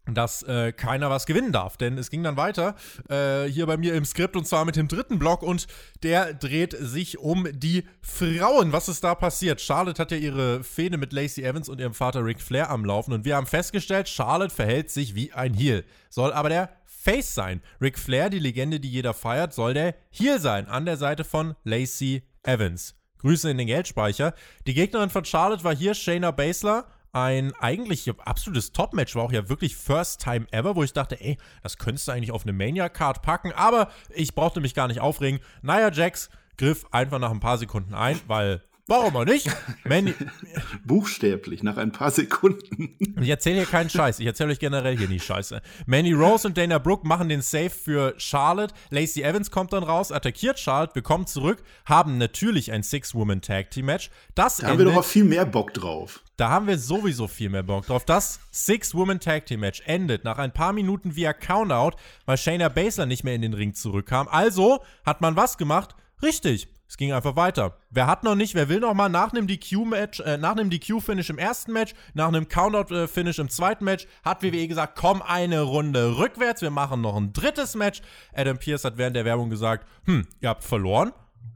[0.06, 1.76] Dass äh, keiner was gewinnen darf.
[1.76, 2.74] Denn es ging dann weiter
[3.08, 5.66] äh, hier bei mir im Skript und zwar mit dem dritten Block und
[6.02, 8.72] der dreht sich um die Frauen.
[8.72, 9.60] Was ist da passiert?
[9.60, 13.12] Charlotte hat ja ihre Fehde mit Lacey Evans und ihrem Vater Ric Flair am Laufen
[13.12, 15.84] und wir haben festgestellt, Charlotte verhält sich wie ein Heel.
[16.10, 17.62] Soll aber der Face sein.
[17.80, 21.56] Ric Flair, die Legende, die jeder feiert, soll der Heel sein, an der Seite von
[21.64, 22.94] Lacey Evans.
[23.18, 24.34] Grüße in den Geldspeicher.
[24.66, 29.48] Die Gegnerin von Charlotte war hier Shayna Baszler ein eigentlich absolutes Top-Match, war auch ja
[29.48, 33.22] wirklich First Time Ever, wo ich dachte, ey, das könntest du eigentlich auf eine Mania-Card
[33.22, 35.40] packen, aber ich brauchte mich gar nicht aufregen.
[35.60, 38.62] Nia Jax griff einfach nach ein paar Sekunden ein, weil
[38.92, 39.48] Warum auch nicht?
[39.84, 40.12] Manny
[40.84, 42.94] Buchstäblich, nach ein paar Sekunden.
[43.22, 44.20] Ich erzähle hier keinen Scheiß.
[44.20, 45.62] Ich erzähle euch generell hier nicht Scheiße.
[45.86, 48.74] Manny Rose und Dana Brooke machen den Save für Charlotte.
[48.90, 50.94] Lacey Evans kommt dann raus, attackiert Charlotte.
[50.94, 54.10] Wir kommen zurück, haben natürlich ein Six-Woman-Tag-Team-Match.
[54.34, 56.20] Das da haben wir doch auch viel mehr Bock drauf.
[56.36, 58.04] Da haben wir sowieso viel mehr Bock drauf.
[58.04, 63.40] Das Six-Woman-Tag-Team-Match endet nach ein paar Minuten via Countout, weil Shayna Baszler nicht mehr in
[63.40, 64.28] den Ring zurückkam.
[64.28, 65.96] Also hat man was gemacht?
[66.22, 66.68] Richtig.
[66.92, 67.78] Es ging einfach weiter.
[67.88, 71.30] Wer hat noch nicht, wer will noch mal nach einem DQ-Match, äh, nach einem DQ-Finish
[71.30, 76.18] im ersten Match, nach einem Countout-Finish im zweiten Match, hat WWE gesagt, komm eine Runde
[76.18, 78.02] rückwärts, wir machen noch ein drittes Match.
[78.34, 81.12] Adam Pierce hat während der Werbung gesagt, hm, ihr habt verloren.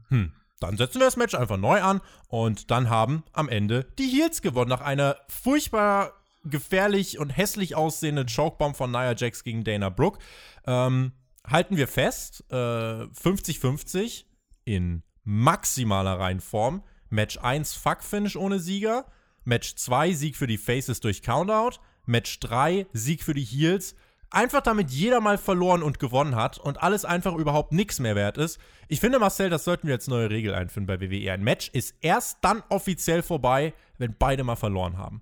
[0.07, 4.07] Hm, dann setzen wir das Match einfach neu an und dann haben am Ende die
[4.07, 6.13] Heels gewonnen nach einer furchtbar
[6.45, 10.17] gefährlich und hässlich aussehenden Chokebomb von Nia Jax gegen Dana Brooke.
[10.65, 11.11] Ähm,
[11.45, 14.23] halten wir fest, 50-50
[14.65, 16.83] äh, in maximaler Reihenform.
[17.09, 19.05] Match 1 Fuck-Finish ohne Sieger.
[19.43, 21.79] Match 2 Sieg für die Faces durch Countout.
[22.05, 23.93] Match 3 Sieg für die Heels.
[24.29, 28.37] Einfach damit jeder mal verloren und gewonnen hat und alles einfach überhaupt nichts mehr wert
[28.37, 28.57] ist.
[28.87, 31.31] Ich finde, Marcel, das sollten wir jetzt neue Regel einführen bei WWE.
[31.31, 35.21] Ein Match ist erst dann offiziell vorbei, wenn beide mal verloren haben.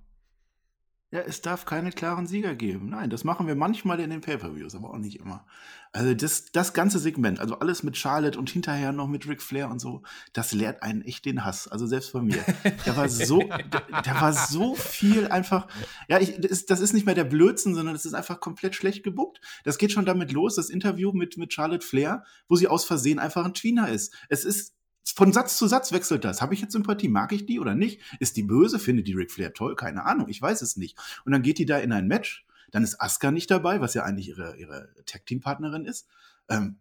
[1.12, 2.88] Ja, es darf keine klaren Sieger geben.
[2.88, 5.46] Nein, das machen wir manchmal in den Pay-Per-Views, aber auch nicht immer.
[5.92, 9.70] Also das, das ganze Segment, also alles mit Charlotte und hinterher noch mit Ric Flair
[9.70, 11.68] und so, das lehrt einen echt den Hass.
[11.68, 12.44] Also selbst bei mir.
[12.84, 13.38] Da war so,
[14.04, 15.68] da, war so viel einfach.
[16.08, 19.04] Ja, ich, das, das ist nicht mehr der Blödsinn, sondern das ist einfach komplett schlecht
[19.04, 19.40] gebuckt.
[19.64, 23.18] Das geht schon damit los, das Interview mit, mit Charlotte Flair, wo sie aus Versehen
[23.18, 24.12] einfach ein Tweener ist.
[24.28, 24.75] Es ist
[25.14, 26.42] von Satz zu Satz wechselt das.
[26.42, 27.08] Habe ich jetzt Sympathie?
[27.08, 28.00] Mag ich die oder nicht?
[28.18, 28.78] Ist die böse?
[28.78, 29.76] Findet die Ric Flair toll?
[29.76, 30.28] Keine Ahnung.
[30.28, 30.96] Ich weiß es nicht.
[31.24, 32.46] Und dann geht die da in ein Match.
[32.72, 36.08] Dann ist Asuka nicht dabei, was ja eigentlich ihre, ihre Tag-Team-Partnerin ist.
[36.48, 36.78] Ähm,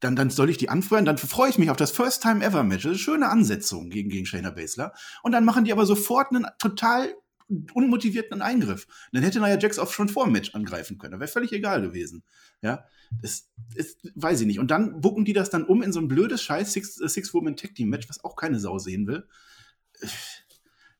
[0.00, 2.62] dann, dann soll ich die anfeuern, dann freue ich mich auf das First Time Ever
[2.62, 2.84] Match.
[2.84, 4.92] Das ist eine schöne Ansetzung gegen, gegen Shayna Baszler.
[5.22, 7.14] Und dann machen die aber sofort einen total
[7.48, 8.86] unmotivierten Eingriff.
[9.12, 11.18] Dann hätte Nia Jax auch schon vor dem Match angreifen können.
[11.18, 12.22] Wäre völlig egal gewesen.
[12.62, 12.84] Ja,
[13.22, 14.58] das ist, weiß ich nicht.
[14.58, 18.24] Und dann bucken die das dann um in so ein blödes Scheiß Six-Woman-Tag-Team-Match, äh, was
[18.24, 19.26] auch keine Sau sehen will.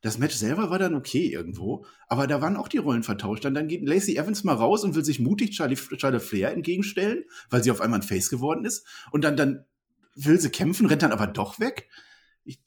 [0.01, 3.45] Das Match selber war dann okay irgendwo, aber da waren auch die Rollen vertauscht.
[3.45, 7.25] Dann, dann geht Lacey Evans mal raus und will sich mutig Charlie, Charlie Flair entgegenstellen,
[7.51, 8.87] weil sie auf einmal ein Face geworden ist.
[9.11, 9.65] Und dann, dann
[10.15, 11.89] will sie kämpfen, rennt dann aber doch weg.
[12.45, 12.61] Ich,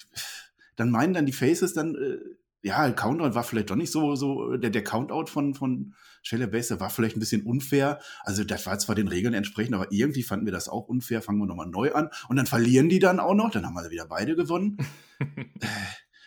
[0.76, 2.18] dann meinen dann die Faces dann, äh,
[2.64, 6.80] ja, Countdown war vielleicht doch nicht so, so der, der Countout von, von Shayla Baszler
[6.80, 8.00] war vielleicht ein bisschen unfair.
[8.22, 11.22] Also das war zwar den Regeln entsprechend, aber irgendwie fanden wir das auch unfair.
[11.22, 12.10] Fangen wir nochmal neu an.
[12.30, 13.50] Und dann verlieren die dann auch noch.
[13.50, 14.78] Dann haben wir wieder beide gewonnen.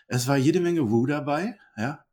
[0.07, 2.05] Äh, es war jede Menge Woo dabei, ja.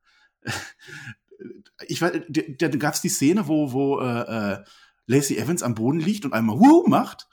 [1.87, 4.63] Ich weiß, da, gab es die Szene, wo, wo äh, äh,
[5.05, 7.27] Lacey Evans am Boden liegt und einmal Woo macht.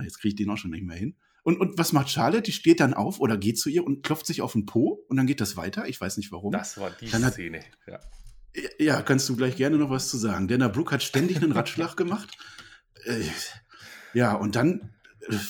[0.00, 1.16] Jetzt kriege ich den auch schon nicht mehr hin.
[1.44, 2.42] Und, und was macht Charlotte?
[2.42, 5.16] Die steht dann auf oder geht zu ihr und klopft sich auf den Po und
[5.18, 5.86] dann geht das weiter.
[5.86, 6.52] Ich weiß nicht warum.
[6.52, 8.00] Das war die dann Szene, ja.
[8.78, 10.48] Ja, kannst du gleich gerne noch was zu sagen.
[10.48, 12.30] Dana Brooke hat ständig einen Ratschlag gemacht.
[13.04, 13.24] Äh,
[14.14, 14.94] ja, und dann,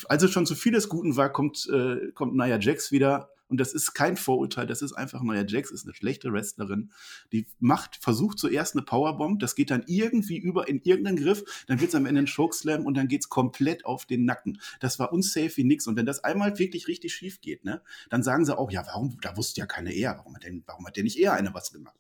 [0.09, 3.61] als es schon zu viel des Guten war, kommt, äh, kommt Nia Jax wieder und
[3.61, 6.91] das ist kein Vorurteil, das ist einfach, Nia Jax ist eine schlechte Wrestlerin.
[7.33, 11.81] Die macht, versucht zuerst eine Powerbomb, das geht dann irgendwie über in irgendeinen Griff, dann
[11.81, 14.61] wird es am Ende ein Chokeslam und dann geht es komplett auf den Nacken.
[14.81, 15.87] Das war unsafe wie nix.
[15.87, 19.19] Und wenn das einmal wirklich richtig schief geht, ne, dann sagen sie auch, ja, warum,
[19.21, 21.71] da wusste ja keine eher, warum hat, denn, warum hat der nicht eher eine was
[21.73, 21.99] gemacht?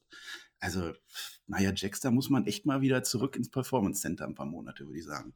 [0.60, 0.92] Also,
[1.46, 4.86] Nia Jax, da muss man echt mal wieder zurück ins Performance Center ein paar Monate,
[4.86, 5.34] würde ich sagen.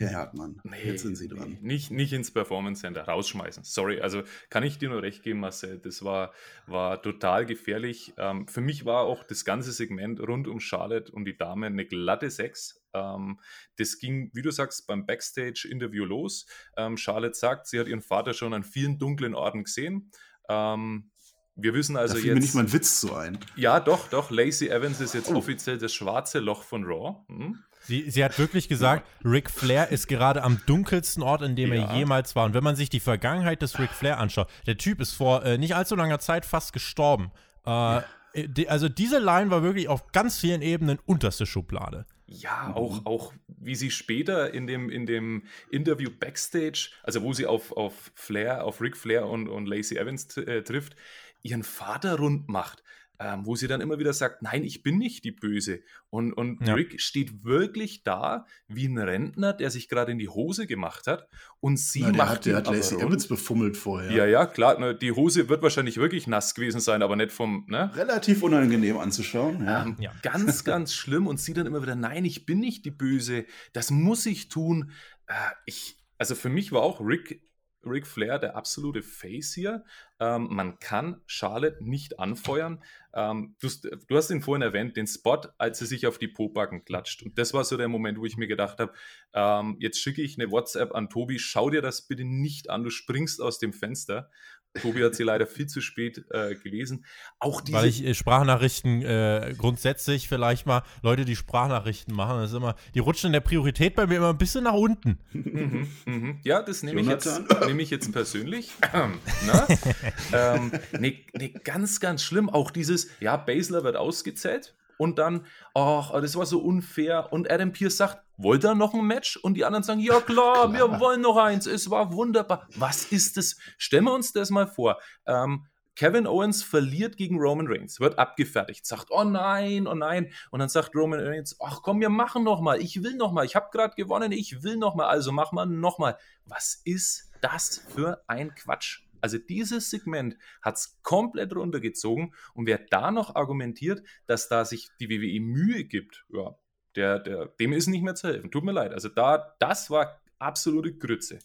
[0.00, 1.58] Herr Hertmann, nee, jetzt sind Sie dran.
[1.60, 3.64] Nee, nicht, nicht ins Performance Center rausschmeißen.
[3.64, 5.78] Sorry, also kann ich dir nur recht geben, Marcel.
[5.78, 6.32] Das war,
[6.66, 8.14] war total gefährlich.
[8.16, 11.84] Ähm, für mich war auch das ganze Segment rund um Charlotte und die Dame eine
[11.84, 12.82] glatte Sechs.
[12.94, 13.40] Ähm,
[13.76, 16.46] das ging, wie du sagst, beim Backstage-Interview los.
[16.78, 20.10] Ähm, Charlotte sagt, sie hat ihren Vater schon an vielen dunklen Orten gesehen.
[20.48, 21.10] Ähm,
[21.56, 22.34] wir wissen also da jetzt.
[22.34, 23.38] mir nicht mal ein Witz so ein.
[23.54, 24.30] Ja, doch, doch.
[24.30, 25.36] Lacey Evans ist jetzt oh.
[25.36, 27.22] offiziell das schwarze Loch von Raw.
[27.28, 27.62] Hm?
[27.82, 31.86] Sie, sie hat wirklich gesagt, Ric Flair ist gerade am dunkelsten Ort, in dem ja.
[31.86, 32.44] er jemals war.
[32.44, 35.58] Und wenn man sich die Vergangenheit des Ric Flair anschaut, der Typ ist vor äh,
[35.58, 37.32] nicht allzu langer Zeit fast gestorben.
[37.66, 38.04] Äh, ja.
[38.34, 42.06] die, also diese Line war wirklich auf ganz vielen Ebenen unterste Schublade.
[42.26, 47.46] Ja, auch, auch wie sie später in dem, in dem Interview Backstage, also wo sie
[47.46, 50.94] auf, auf Flair, auf Ric Flair und, und Lacey Evans äh, trifft,
[51.42, 52.84] ihren Vater rund macht
[53.20, 55.82] ähm, wo sie dann immer wieder sagt, nein, ich bin nicht die Böse.
[56.08, 56.72] Und, und ja.
[56.72, 61.28] Rick steht wirklich da wie ein Rentner, der sich gerade in die Hose gemacht hat
[61.60, 64.10] und sie Na, der macht hat, Der hat Lacey Evans befummelt vorher.
[64.10, 67.66] Ja, ja, klar, ne, die Hose wird wahrscheinlich wirklich nass gewesen sein, aber nicht vom,
[67.68, 67.94] ne?
[67.94, 69.82] Relativ unangenehm anzuschauen, ja.
[69.82, 70.12] Ähm, ja.
[70.22, 73.90] Ganz, ganz schlimm und sie dann immer wieder, nein, ich bin nicht die Böse, das
[73.90, 74.92] muss ich tun.
[75.26, 75.34] Äh,
[75.66, 77.42] ich, also für mich war auch Rick
[77.84, 79.84] Ric Flair der absolute Face hier.
[80.18, 82.82] Ähm, man kann Charlotte nicht anfeuern.
[83.14, 83.68] Ähm, du,
[84.06, 87.22] du, hast ihn vorhin erwähnt, den Spot, als sie sich auf die Pobacken klatscht.
[87.22, 88.92] Und das war so der Moment, wo ich mir gedacht habe,
[89.32, 92.90] ähm, jetzt schicke ich eine WhatsApp an Tobi, schau dir das bitte nicht an, du
[92.90, 94.30] springst aus dem Fenster.
[94.74, 97.04] Tobi hat sie leider viel zu spät äh, gelesen.
[97.38, 102.50] Auch diese Weil ich äh, Sprachnachrichten äh, grundsätzlich vielleicht mal, Leute, die Sprachnachrichten machen, das
[102.50, 105.18] ist immer, die rutschen in der Priorität bei mir immer ein bisschen nach unten.
[105.32, 106.40] Mhm, mhm.
[106.44, 108.70] Ja, das nehme ich, jetzt, nehm ich jetzt persönlich.
[110.32, 112.48] ähm, nee, nee, ganz, ganz schlimm.
[112.48, 117.32] Auch dieses, ja, Basler wird ausgezählt und dann, ach, das war so unfair.
[117.32, 119.38] Und Adam Pierce sagt, wollt ihr noch ein Match?
[119.38, 120.72] Und die anderen sagen, ja klar, klar.
[120.74, 121.66] wir wollen noch eins.
[121.66, 122.68] Es war wunderbar.
[122.76, 123.56] Was ist das?
[123.78, 125.00] Stellen wir uns das mal vor.
[125.26, 130.32] Ähm, Kevin Owens verliert gegen Roman Reigns, wird abgefertigt, sagt, oh nein, oh nein.
[130.50, 132.78] Und dann sagt Roman Reigns, ach komm, wir machen noch mal.
[132.78, 133.46] Ich will noch mal.
[133.46, 134.32] Ich habe gerade gewonnen.
[134.32, 135.06] Ich will noch mal.
[135.08, 136.18] Also mach mal noch mal.
[136.44, 139.00] Was ist das für ein Quatsch?
[139.20, 144.88] Also dieses Segment hat es komplett runtergezogen und wer da noch argumentiert, dass da sich
[145.00, 146.56] die WWE Mühe gibt, ja,
[146.96, 148.50] der, der, dem ist nicht mehr zu helfen.
[148.50, 148.92] Tut mir leid.
[148.92, 151.38] Also da, das war absolute Grütze.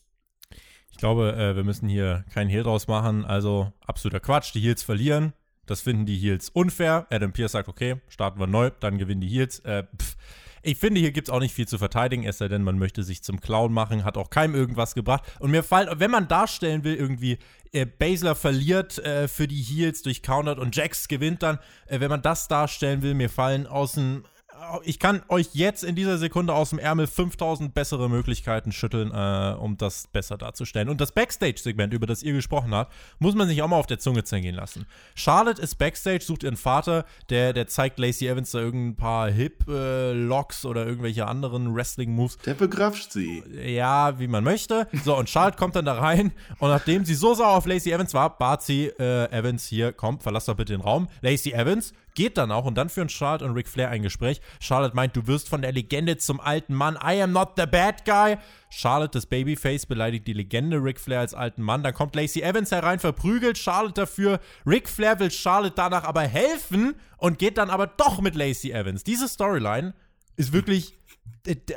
[0.91, 3.25] Ich glaube, äh, wir müssen hier keinen Hehl draus machen.
[3.25, 4.53] Also absoluter Quatsch.
[4.53, 5.33] Die Heels verlieren.
[5.65, 7.07] Das finden die Heels unfair.
[7.09, 9.59] Adam Pierce sagt, okay, starten wir neu, dann gewinnen die Heels.
[9.59, 9.83] Äh,
[10.61, 13.03] ich finde, hier gibt es auch nicht viel zu verteidigen, es sei denn, man möchte
[13.03, 15.23] sich zum Clown machen, hat auch keinem irgendwas gebracht.
[15.39, 17.37] Und mir fällt, wenn man darstellen will, irgendwie,
[17.75, 22.09] äh, Basler verliert äh, für die Heels durch Countert und Jax gewinnt dann, äh, wenn
[22.09, 24.23] man das darstellen will, mir fallen aus dem
[24.83, 29.55] ich kann euch jetzt in dieser Sekunde aus dem Ärmel 5000 bessere Möglichkeiten schütteln, äh,
[29.57, 30.89] um das besser darzustellen.
[30.89, 33.99] Und das Backstage-Segment, über das ihr gesprochen habt, muss man sich auch mal auf der
[33.99, 34.85] Zunge zergehen lassen.
[35.15, 40.63] Charlotte ist Backstage, sucht ihren Vater, der, der zeigt Lacey Evans da irgendein paar Hip-Locks
[40.63, 42.37] äh, oder irgendwelche anderen Wrestling-Moves.
[42.39, 43.43] Der begrapscht sie.
[43.65, 44.87] Ja, wie man möchte.
[45.03, 48.13] So, und Charlotte kommt dann da rein und nachdem sie so sauer auf Lacey Evans
[48.13, 51.07] war, bat sie äh, Evans hier, komm, verlass doch bitte den Raum.
[51.21, 54.41] Lacey Evans Geht dann auch und dann führen Charlotte und Ric Flair ein Gespräch.
[54.59, 56.95] Charlotte meint, du wirst von der Legende zum alten Mann.
[56.95, 58.37] I am not the bad guy.
[58.69, 61.83] Charlotte, das Babyface, beleidigt die Legende Ric Flair als alten Mann.
[61.83, 64.39] Dann kommt Lacey Evans herein, verprügelt Charlotte dafür.
[64.65, 69.03] Ric Flair will Charlotte danach aber helfen und geht dann aber doch mit Lacey Evans.
[69.03, 69.93] Diese Storyline
[70.37, 70.97] ist wirklich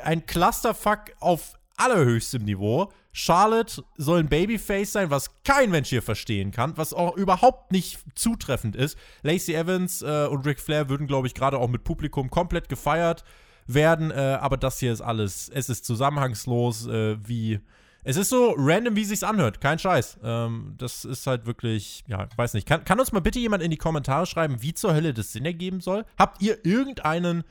[0.03, 2.91] ein Clusterfuck auf allerhöchstem Niveau.
[3.11, 7.99] Charlotte soll ein Babyface sein, was kein Mensch hier verstehen kann, was auch überhaupt nicht
[8.15, 8.97] zutreffend ist.
[9.23, 13.23] Lacey Evans äh, und Ric Flair würden, glaube ich, gerade auch mit Publikum komplett gefeiert
[13.65, 17.59] werden, äh, aber das hier ist alles, es ist zusammenhangslos, äh, wie.
[18.03, 19.59] Es ist so random, wie sich's anhört.
[19.59, 20.19] Kein Scheiß.
[20.23, 22.65] Ähm, das ist halt wirklich, ja, ich weiß nicht.
[22.65, 25.45] Kann, kann uns mal bitte jemand in die Kommentare schreiben, wie zur Hölle das Sinn
[25.45, 26.05] ergeben soll?
[26.17, 27.43] Habt ihr irgendeinen,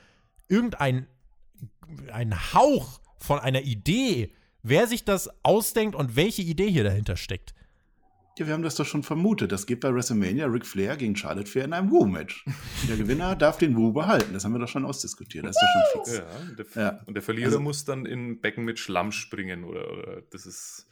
[0.49, 1.07] irgendeinen,
[2.11, 7.55] einen Hauch von einer Idee, wer sich das ausdenkt und welche Idee hier dahinter steckt.
[8.39, 9.51] Ja, wir haben das doch schon vermutet.
[9.51, 12.45] Das geht bei WrestleMania Ric Flair gegen Charlotte Flair in einem Woo-Match.
[12.89, 14.33] Der Gewinner darf den Woo behalten.
[14.33, 15.45] Das haben wir doch schon ausdiskutiert.
[15.45, 16.19] Das ist doch schon fix.
[16.19, 17.01] Ja, und der, ja.
[17.07, 19.65] Und der Verlierer also, muss dann in Becken mit Schlamm springen.
[19.65, 20.87] Oder, oder das ist.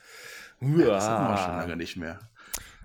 [0.60, 2.18] Ja, das haben wir schon lange nicht mehr.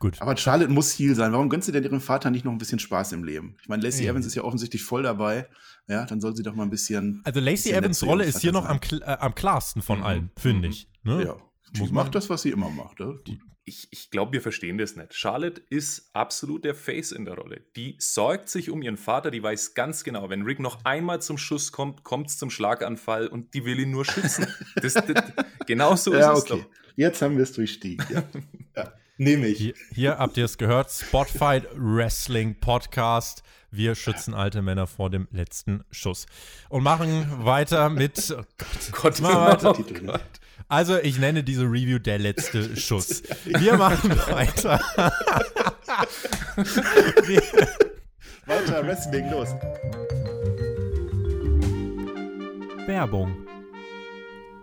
[0.02, 0.20] Gut.
[0.20, 1.32] Aber Charlotte muss Heal sein.
[1.32, 3.56] Warum gönnst du denn ihrem Vater nicht noch ein bisschen Spaß im Leben?
[3.62, 4.10] Ich meine, Lacey mhm.
[4.10, 5.48] Evans ist ja offensichtlich voll dabei.
[5.88, 7.22] Ja, dann soll sie doch mal ein bisschen.
[7.24, 10.04] Also Lacey Evans Rolle ist hier noch am, äh, am klarsten von mhm.
[10.04, 10.74] allen, finde mhm.
[10.74, 10.90] ich.
[11.04, 11.24] Ne?
[11.24, 11.38] Ja.
[11.76, 13.00] Die Muss macht das, was sie immer macht.
[13.00, 13.14] Ja?
[13.64, 15.14] Ich, ich glaube, wir verstehen das nicht.
[15.14, 17.62] Charlotte ist absolut der Face in der Rolle.
[17.76, 21.38] Die sorgt sich um ihren Vater, die weiß ganz genau, wenn Rick noch einmal zum
[21.38, 24.48] Schuss kommt, kommt es zum Schlaganfall und die will ihn nur schützen.
[24.82, 25.06] das, das,
[25.68, 26.54] genau so ja, ist okay.
[26.56, 26.72] es doch.
[26.96, 28.04] Jetzt haben wir es durchstiegen.
[28.10, 28.24] Ja.
[28.76, 28.94] ja.
[29.22, 29.60] Nehme ich.
[29.60, 33.44] Hier, hier habt ihr es gehört: Spotfight Wrestling Podcast.
[33.70, 36.26] Wir schützen alte Männer vor dem letzten Schuss.
[36.70, 38.36] Und machen weiter mit.
[38.36, 39.76] Oh Gott, Gott, weiter.
[39.78, 40.24] Oh Gott.
[40.68, 43.22] Also, ich nenne diese Review der letzte Schuss.
[43.46, 44.80] Wir machen weiter.
[48.48, 49.50] weiter, Wrestling, los.
[52.88, 53.51] Werbung.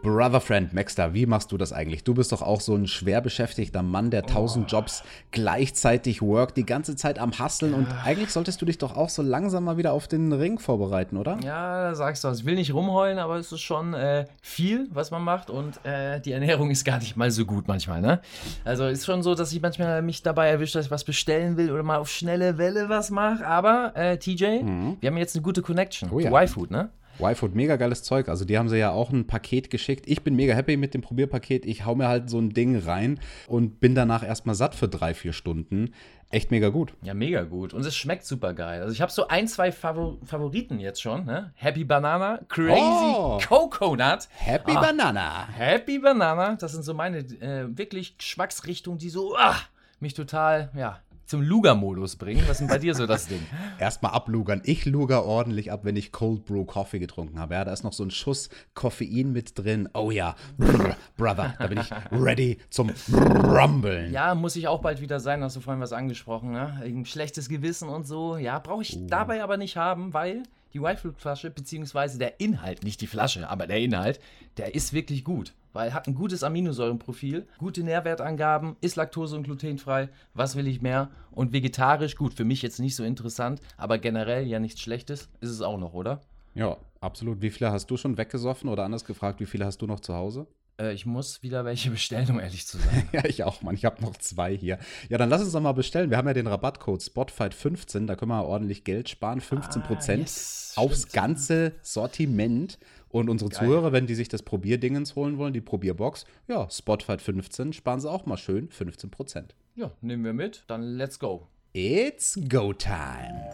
[0.03, 2.05] Brother Friend Maxter, wie machst du das eigentlich?
[2.05, 4.77] Du bist doch auch so ein schwer beschäftigter Mann, der tausend oh.
[4.77, 7.79] Jobs gleichzeitig work, die ganze Zeit am Hasseln ja.
[7.79, 11.17] und eigentlich solltest du dich doch auch so langsam mal wieder auf den Ring vorbereiten,
[11.17, 11.39] oder?
[11.43, 12.31] Ja, sagst du.
[12.31, 16.21] Ich will nicht rumheulen, aber es ist schon äh, viel, was man macht und äh,
[16.21, 18.21] die Ernährung ist gar nicht mal so gut manchmal, ne?
[18.65, 21.73] Also ist schon so, dass ich manchmal mich dabei erwische, dass ich was bestellen will
[21.73, 24.97] oder mal auf schnelle Welle was mache, aber äh, TJ, mhm.
[25.01, 26.31] wir haben jetzt eine gute Connection oh, ja.
[26.31, 26.91] Y-Food, ne?
[27.21, 28.29] Y-Food, mega geiles Zeug.
[28.29, 30.05] Also, die haben sie ja auch ein Paket geschickt.
[30.07, 31.67] Ich bin mega happy mit dem Probierpaket.
[31.67, 35.15] Ich hau mir halt so ein Ding rein und bin danach erstmal satt für drei,
[35.15, 35.95] vier Stunden.
[36.31, 36.93] Echt mega gut.
[37.03, 37.73] Ja, mega gut.
[37.73, 38.83] Und es schmeckt super geil.
[38.83, 41.25] Also, ich habe so ein, zwei Favor Favoriten jetzt schon.
[41.25, 41.53] Ne?
[41.55, 44.29] Happy Banana, Crazy oh, Coconut.
[44.37, 45.49] Happy ah, Banana.
[45.49, 46.57] Happy Banana.
[46.57, 49.57] Das sind so meine äh, wirklich Geschmacksrichtungen, die so ah,
[50.01, 52.43] mich total, ja, zum Luger-Modus bringen.
[52.47, 53.41] Was ist denn bei dir so das Ding?
[53.79, 54.63] Erstmal ablugern.
[54.65, 57.55] Ich luger ordentlich ab, wenn ich Cold Brew Coffee getrunken habe.
[57.55, 59.89] Ja, da ist noch so ein Schuss Koffein mit drin.
[59.93, 64.11] Oh ja, Brr, Brother, da bin ich ready zum Rumbeln.
[64.11, 65.45] Ja, muss ich auch bald wieder sein.
[65.45, 66.81] Hast du vorhin was angesprochen, ne?
[66.83, 68.39] Ein schlechtes Gewissen und so.
[68.39, 69.07] Ja, brauche ich uh.
[69.07, 70.43] dabei aber nicht haben, weil
[70.75, 74.21] die White-Fruit-Flasche, beziehungsweise der Inhalt, nicht die Flasche, aber der Inhalt,
[74.57, 80.09] der ist wirklich gut weil hat ein gutes Aminosäurenprofil, gute Nährwertangaben, ist laktose- und glutenfrei,
[80.35, 81.09] was will ich mehr?
[81.31, 85.51] Und vegetarisch, gut, für mich jetzt nicht so interessant, aber generell ja nichts Schlechtes, ist
[85.51, 86.21] es auch noch, oder?
[86.55, 87.43] Ja, absolut.
[87.43, 90.15] Wie viele hast du schon weggesoffen oder anders gefragt, wie viele hast du noch zu
[90.15, 90.49] Hause?
[90.81, 93.09] Äh, ich muss wieder welche bestellen, um ehrlich zu sein.
[93.13, 93.75] ja, ich auch, Mann.
[93.75, 94.79] Ich habe noch zwei hier.
[95.09, 96.11] Ja, dann lass uns doch mal bestellen.
[96.11, 98.07] Wir haben ja den Rabattcode Spotfight15.
[98.07, 99.41] Da können wir ordentlich Geld sparen.
[99.41, 101.13] 15 Prozent ah, yes, aufs stimmt.
[101.13, 102.79] ganze Sortiment.
[103.11, 103.61] Und unsere Geil.
[103.61, 108.27] Zuhörer, wenn die sich das Probierdingens holen wollen, die Probierbox, ja, Spotfight15, sparen sie auch
[108.27, 109.55] mal schön 15 Prozent.
[109.77, 110.65] Ja, nehmen wir mit.
[110.67, 111.49] Dann let's go.
[111.73, 113.49] It's go time.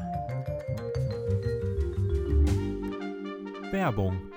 [3.70, 4.33] Werbung.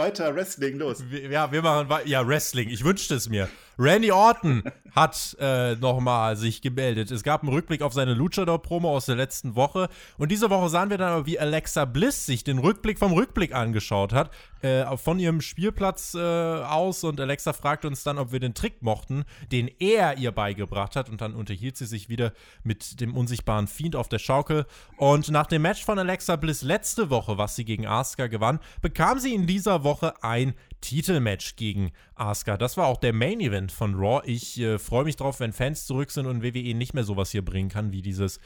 [0.00, 1.04] Weiter Wrestling, los.
[1.30, 2.70] Ja, wir machen ja Wrestling.
[2.70, 3.50] Ich wünschte es mir.
[3.80, 4.62] Randy Orton
[4.94, 7.10] hat äh, nochmal sich gemeldet.
[7.10, 9.88] Es gab einen Rückblick auf seine Luchador-Promo aus der letzten Woche.
[10.18, 13.54] Und diese Woche sahen wir dann aber, wie Alexa Bliss sich den Rückblick vom Rückblick
[13.54, 14.30] angeschaut hat.
[14.60, 17.04] Äh, von ihrem Spielplatz äh, aus.
[17.04, 21.08] Und Alexa fragte uns dann, ob wir den Trick mochten, den er ihr beigebracht hat.
[21.08, 24.66] Und dann unterhielt sie sich wieder mit dem unsichtbaren Fiend auf der Schaukel.
[24.98, 29.18] Und nach dem Match von Alexa Bliss letzte Woche, was sie gegen Asuka gewann, bekam
[29.18, 32.56] sie in dieser Woche ein Titelmatch gegen Asuka.
[32.56, 34.22] Das war auch der Main Event von Raw.
[34.24, 37.44] Ich äh, freue mich drauf, wenn Fans zurück sind und WWE nicht mehr sowas hier
[37.44, 38.40] bringen kann, wie dieses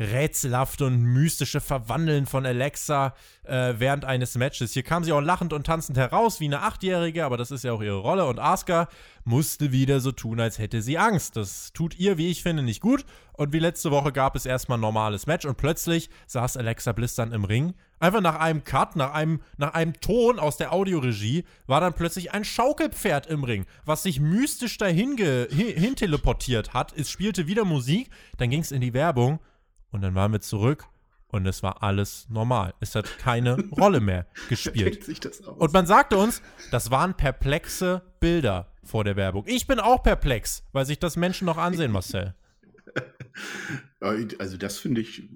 [0.00, 4.72] rätselhafte und mystische Verwandeln von Alexa äh, während eines Matches.
[4.72, 7.72] Hier kam sie auch lachend und tanzend heraus wie eine Achtjährige, aber das ist ja
[7.72, 8.24] auch ihre Rolle.
[8.24, 8.88] Und Asuka
[9.24, 11.36] musste wieder so tun, als hätte sie Angst.
[11.36, 13.04] Das tut ihr, wie ich finde, nicht gut.
[13.34, 17.14] Und wie letzte Woche gab es erstmal ein normales Match und plötzlich saß Alexa Bliss
[17.14, 17.74] dann im Ring.
[18.00, 22.32] Einfach nach einem Cut, nach einem, nach einem Ton aus der Audioregie, war dann plötzlich
[22.32, 26.94] ein Schaukelpferd im Ring, was sich mystisch dahin hin teleportiert hat.
[26.96, 28.08] Es spielte wieder Musik,
[28.38, 29.38] dann ging es in die Werbung
[29.90, 30.86] und dann waren wir zurück
[31.28, 32.72] und es war alles normal.
[32.80, 35.06] Es hat keine Rolle mehr gespielt.
[35.58, 39.44] Und man sagte uns, das waren perplexe Bilder vor der Werbung.
[39.46, 42.34] Ich bin auch perplex, weil sich das Menschen noch ansehen, Marcel.
[44.00, 45.28] Also das finde ich,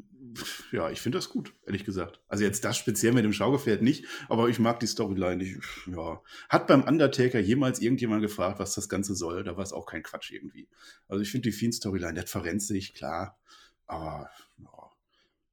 [0.72, 2.20] ja, ich finde das gut, ehrlich gesagt.
[2.28, 5.42] Also jetzt das speziell mit dem Schaugefährt nicht, aber ich mag die Storyline.
[5.42, 6.20] Ich, ja.
[6.48, 9.44] Hat beim Undertaker jemals irgendjemand gefragt, was das Ganze soll?
[9.44, 10.68] Da war es auch kein Quatsch irgendwie.
[11.08, 13.38] Also ich finde die Fiend-Storyline, das verrennt sich, klar.
[13.86, 14.90] Aber, ja,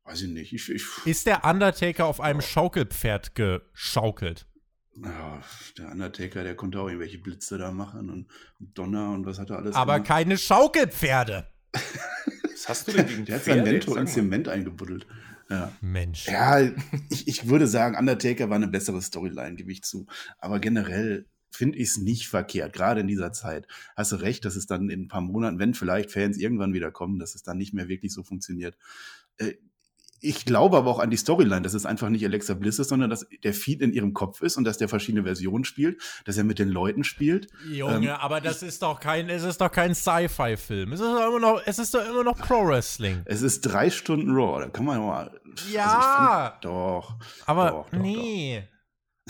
[0.05, 0.53] weiß ich nicht.
[0.53, 2.47] Ich, ich, ist der Undertaker auf einem ja.
[2.47, 4.47] Schaukelpferd geschaukelt?
[4.95, 5.41] Ja,
[5.77, 8.27] der Undertaker, der konnte auch irgendwelche Blitze da machen und
[8.59, 10.07] Donner und was hat er alles Aber gemacht.
[10.07, 11.47] keine Schaukelpferde.
[12.61, 15.07] was hast du denn gegen Der hat sein Mentor in Zement eingebuddelt.
[15.49, 15.71] Ja.
[15.81, 16.27] Mensch.
[16.27, 16.61] Ja,
[17.09, 20.05] ich, ich würde sagen, Undertaker war eine bessere Storyline, gebe ich zu.
[20.37, 23.67] Aber generell finde ich es nicht verkehrt, gerade in dieser Zeit.
[23.97, 26.91] Hast du recht, dass es dann in ein paar Monaten, wenn vielleicht Fans irgendwann wieder
[26.91, 28.77] kommen, dass es dann nicht mehr wirklich so funktioniert.
[29.37, 29.55] Äh,
[30.21, 33.09] ich glaube aber auch an die Storyline, dass es einfach nicht Alexa Bliss ist, sondern
[33.09, 36.43] dass der Feed in ihrem Kopf ist und dass der verschiedene Versionen spielt, dass er
[36.43, 37.47] mit den Leuten spielt.
[37.69, 40.93] Junge, ähm, aber das ist doch kein, es ist doch kein Sci-Fi-Film.
[40.93, 43.23] Es ist doch immer noch, es ist doch immer noch Pro-Wrestling.
[43.25, 45.41] Es ist drei Stunden Raw, da kann man ja mal.
[45.71, 45.85] Ja.
[45.85, 47.15] Also fand, doch.
[47.47, 48.61] Aber doch, doch, nee.
[48.61, 48.80] Doch.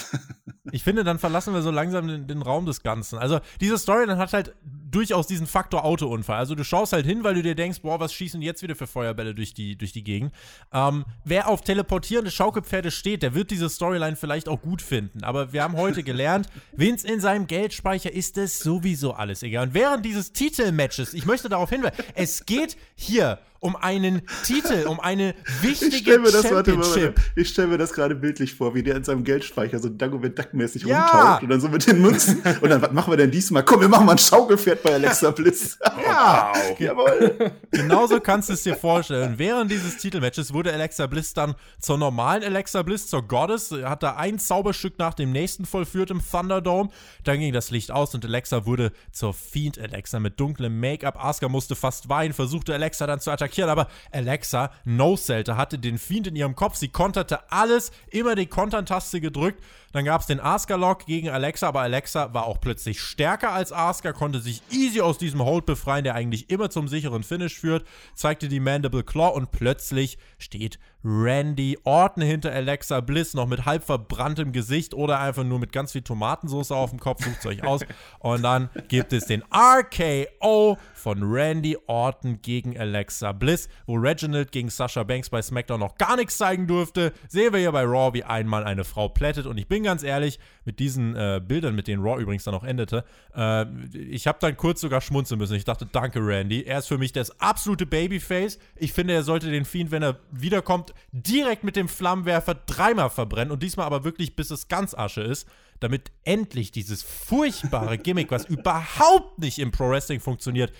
[0.73, 3.17] Ich finde, dann verlassen wir so langsam den, den, Raum des Ganzen.
[3.17, 4.53] Also, diese Story dann hat halt
[4.91, 6.37] durchaus diesen Faktor Autounfall.
[6.37, 8.87] Also du schaust halt hin, weil du dir denkst, boah, was schießen jetzt wieder für
[8.87, 10.33] Feuerbälle durch die, durch die Gegend.
[10.73, 15.23] Ähm, wer auf teleportierende Schaukelpferde steht, der wird diese Storyline vielleicht auch gut finden.
[15.23, 19.67] Aber wir haben heute gelernt, Vince in seinem Geldspeicher ist es sowieso alles egal.
[19.67, 24.99] Und während dieses Titelmatches, ich möchte darauf hinweisen, es geht hier um einen Titel, um
[24.99, 26.77] eine wichtige ich mir das, Championship.
[26.77, 29.87] Warte, warte, ich stelle mir das gerade bildlich vor, wie der in seinem Geldspeicher so
[29.87, 31.05] Dagobert Duck-mäßig Ja.
[31.05, 32.41] rumtaucht und dann so mit den Münzen.
[32.61, 33.63] und dann, was machen wir denn diesmal?
[33.63, 35.77] Komm, wir machen mal ein Schaukelpferd bei Alexa Bliss.
[36.03, 37.51] Ja, Jawohl.
[37.69, 39.35] Genauso kannst du es dir vorstellen.
[39.37, 44.15] Während dieses Titelmatches wurde Alexa Bliss dann zur normalen Alexa Bliss, zur Goddess, hat da
[44.15, 46.89] ein Zauberstück nach dem nächsten vollführt im Thunderdome.
[47.23, 51.23] Dann ging das Licht aus und Alexa wurde zur Fiend Alexa mit dunklem Make-up.
[51.23, 56.27] Asuka musste fast weinen, versuchte Alexa dann zu attackieren, aber Alexa no-sellte, hatte den Fiend
[56.27, 56.75] in ihrem Kopf.
[56.75, 59.63] Sie konterte alles, immer die Kontern-Taste gedrückt.
[59.91, 64.13] Dann gab es den Asuka-Lock gegen Alexa, aber Alexa war auch plötzlich stärker als Asuka,
[64.13, 68.47] konnte sich easy aus diesem Hold befreien, der eigentlich immer zum sicheren Finish führt, zeigte
[68.47, 74.51] die Mandible Claw und plötzlich steht Randy Orton hinter Alexa Bliss, noch mit halb verbranntem
[74.51, 77.81] Gesicht oder einfach nur mit ganz viel Tomatensauce auf dem Kopf, sucht euch aus.
[78.19, 84.69] Und dann gibt es den RKO von Randy Orton gegen Alexa Bliss, wo Reginald gegen
[84.69, 87.13] Sasha Banks bei SmackDown noch gar nichts zeigen durfte.
[87.27, 89.47] Sehen wir hier bei Raw, wie einmal eine Frau plättet.
[89.47, 92.63] Und ich bin ganz ehrlich, mit diesen äh, Bildern, mit denen Raw übrigens dann noch
[92.63, 93.03] endete,
[93.35, 95.55] äh, ich habe dann kurz sogar schmunzeln müssen.
[95.55, 96.63] Ich dachte, danke Randy.
[96.63, 98.59] Er ist für mich das absolute Babyface.
[98.75, 103.51] Ich finde, er sollte den Fiend, wenn er wiederkommt, direkt mit dem Flammenwerfer dreimal verbrennen
[103.51, 105.47] und diesmal aber wirklich, bis es ganz Asche ist,
[105.79, 110.71] damit endlich dieses furchtbare Gimmick, was überhaupt nicht im Pro Wrestling funktioniert,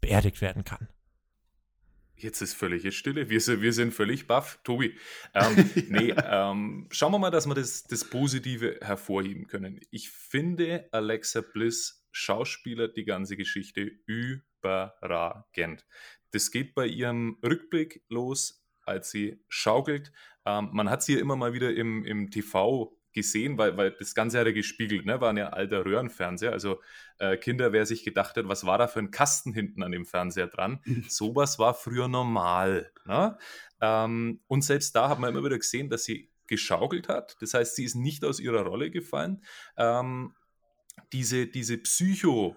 [0.00, 0.88] beerdigt werden kann.
[2.22, 3.28] Jetzt ist völlige Stille.
[3.28, 4.60] Wir sind, wir sind völlig baff.
[4.62, 4.96] Tobi,
[5.34, 9.80] ähm, nee, ähm, schauen wir mal, dass wir das, das Positive hervorheben können.
[9.90, 15.84] Ich finde Alexa Bliss Schauspieler die ganze Geschichte überragend.
[16.30, 20.12] Das geht bei ihrem Rückblick los, als sie schaukelt.
[20.46, 24.14] Ähm, man hat sie ja immer mal wieder im, im TV gesehen, weil, weil das
[24.14, 25.20] Ganze hat ja gespiegelt, ne?
[25.20, 26.52] war ein alter Röhrenfernseher.
[26.52, 26.80] Also
[27.18, 30.06] äh, Kinder, wer sich gedacht hat, was war da für ein Kasten hinten an dem
[30.06, 30.80] Fernseher dran?
[31.08, 32.92] Sowas war früher normal.
[33.04, 33.36] Ne?
[33.80, 37.36] Ähm, und selbst da hat man immer wieder gesehen, dass sie geschaukelt hat.
[37.40, 39.42] Das heißt, sie ist nicht aus ihrer Rolle gefallen.
[39.76, 40.34] Ähm,
[41.12, 42.56] diese, diese Psycho-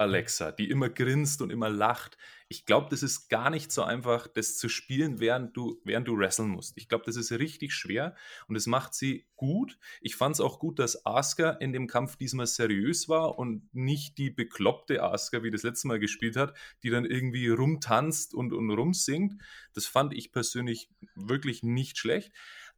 [0.00, 2.16] Alexa, die immer grinst und immer lacht.
[2.48, 6.18] Ich glaube, das ist gar nicht so einfach, das zu spielen, während du, während du
[6.18, 6.76] wresteln musst.
[6.76, 8.16] Ich glaube, das ist richtig schwer
[8.48, 9.78] und es macht sie gut.
[10.00, 14.16] Ich fand es auch gut, dass Asuka in dem Kampf diesmal seriös war und nicht
[14.18, 18.70] die bekloppte Asuka, wie das letzte Mal gespielt hat, die dann irgendwie rumtanzt und, und
[18.70, 19.40] rumsingt.
[19.74, 22.32] Das fand ich persönlich wirklich nicht schlecht.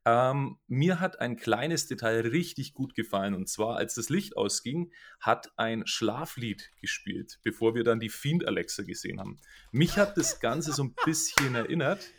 [0.04, 4.92] Ähm, mir hat ein kleines Detail richtig gut gefallen und zwar, als das Licht ausging,
[5.20, 9.38] hat ein Schlaflied gespielt, bevor wir dann die Fiend Alexa gesehen haben.
[9.70, 12.12] Mich hat das Ganze so ein bisschen erinnert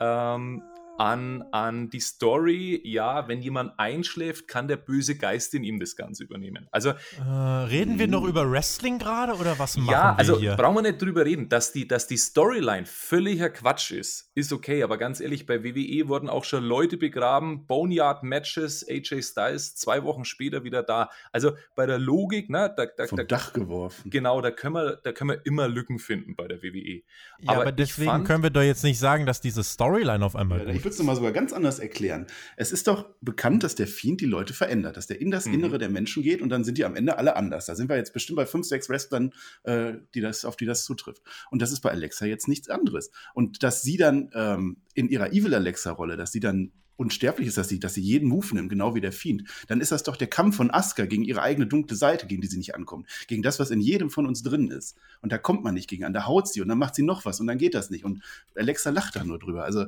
[0.00, 0.62] ähm,
[0.98, 5.96] an, an die Story, ja, wenn jemand einschläft, kann der böse Geist in ihm das
[5.96, 6.66] Ganze übernehmen.
[6.70, 10.56] Also Äh, reden wir noch über Wrestling gerade oder was machen ja, wir also hier?
[10.56, 14.82] brauchen wir nicht drüber reden, dass die, dass die Storyline völliger Quatsch ist, ist okay,
[14.82, 20.24] aber ganz ehrlich, bei WWE wurden auch schon Leute begraben, Boneyard-Matches, AJ Styles, zwei Wochen
[20.24, 21.10] später wieder da.
[21.32, 24.10] Also bei der Logik, ne, da, da, Vom da, Dach geworfen.
[24.10, 27.02] genau, da können, wir, da können wir immer Lücken finden bei der WWE.
[27.40, 30.34] Ja, aber, ich deswegen fand- können wir doch jetzt nicht sagen, dass diese Storyline auf
[30.36, 32.26] einmal Ja, würde es mal sogar ganz anders erklären.
[32.56, 35.54] Es ist doch bekannt, dass der Fiend die Leute verändert, dass der in das Mhm.
[35.54, 37.66] Innere der Menschen geht und dann sind die am Ende alle anders.
[37.66, 39.32] Da sind wir jetzt bestimmt bei fünf, sechs Wrestlern,
[39.64, 41.22] äh, die das, auf die das zutrifft.
[41.50, 43.10] Und das ist bei Alexa jetzt nichts anderes.
[43.34, 47.68] Und dass sie dann ähm, in ihrer Evil Alexa-Rolle, dass sie dann unsterblich ist, dass
[47.68, 50.26] sie, dass sie jeden Move nimmt, genau wie der Fiend, dann ist das doch der
[50.26, 53.08] Kampf von Asuka gegen ihre eigene dunkle Seite, gegen die sie nicht ankommt.
[53.28, 54.96] Gegen das, was in jedem von uns drin ist.
[55.22, 57.24] Und da kommt man nicht gegen an, da haut sie und dann macht sie noch
[57.24, 58.04] was und dann geht das nicht.
[58.04, 58.22] Und
[58.56, 59.64] Alexa lacht da nur drüber.
[59.64, 59.86] Also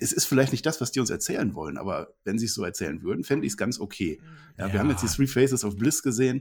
[0.00, 2.64] es ist vielleicht nicht das, was die uns erzählen wollen, aber wenn sie es so
[2.64, 4.20] erzählen würden, fände ich es ganz okay.
[4.58, 4.72] Ja, Ja.
[4.72, 6.40] Wir haben jetzt die Three Faces of Bliss gesehen.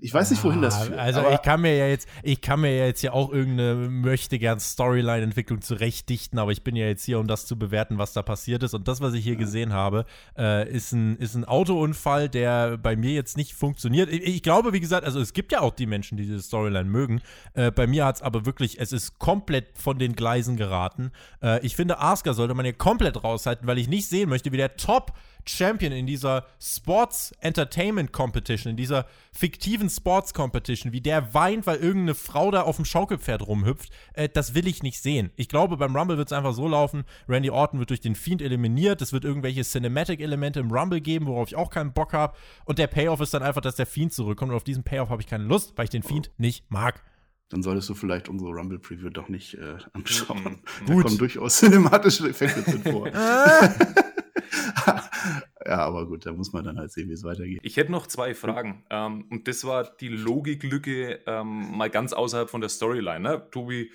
[0.00, 0.98] Ich weiß nicht, wohin das führt.
[0.98, 4.38] Also ich kann mir ja jetzt, ich kann mir ja jetzt ja auch irgendeine möchte
[4.38, 8.22] gern Storyline-Entwicklung zurechtdichten, aber ich bin ja jetzt hier, um das zu bewerten, was da
[8.22, 8.74] passiert ist.
[8.74, 10.04] Und das, was ich hier gesehen habe,
[10.36, 14.10] äh, ist, ein, ist ein Autounfall, der bei mir jetzt nicht funktioniert.
[14.10, 16.88] Ich, ich glaube, wie gesagt, also es gibt ja auch die Menschen, die diese Storyline
[16.88, 17.22] mögen.
[17.54, 21.12] Äh, bei mir hat es aber wirklich, es ist komplett von den Gleisen geraten.
[21.42, 24.56] Äh, ich finde, Asuka sollte man hier komplett raushalten, weil ich nicht sehen möchte, wie
[24.56, 25.12] der Top
[25.46, 31.76] Champion in dieser Sports Entertainment Competition, in dieser fiktiven Sports Competition, wie der weint, weil
[31.76, 35.30] irgendeine Frau da auf dem Schaukelpferd rumhüpft, äh, das will ich nicht sehen.
[35.36, 38.42] Ich glaube, beim Rumble wird es einfach so laufen, Randy Orton wird durch den Fiend
[38.42, 42.34] eliminiert, es wird irgendwelche Cinematic-Elemente im Rumble geben, worauf ich auch keinen Bock habe
[42.64, 45.20] und der Payoff ist dann einfach, dass der Fiend zurückkommt und auf diesen Payoff habe
[45.20, 47.02] ich keine Lust, weil ich den Fiend nicht mag
[47.48, 50.60] dann solltest du vielleicht unsere Rumble Preview doch nicht äh, anschauen.
[50.82, 50.86] Mhm.
[50.86, 53.08] Da kommen durchaus cinematische Effekte drin vor.
[55.66, 57.60] ja, aber gut, da muss man dann halt sehen, wie es weitergeht.
[57.62, 58.84] Ich hätte noch zwei Fragen.
[58.90, 63.20] Ähm, und das war die Logiklücke ähm, mal ganz außerhalb von der Storyline.
[63.20, 63.46] Ne?
[63.50, 63.90] Tobi,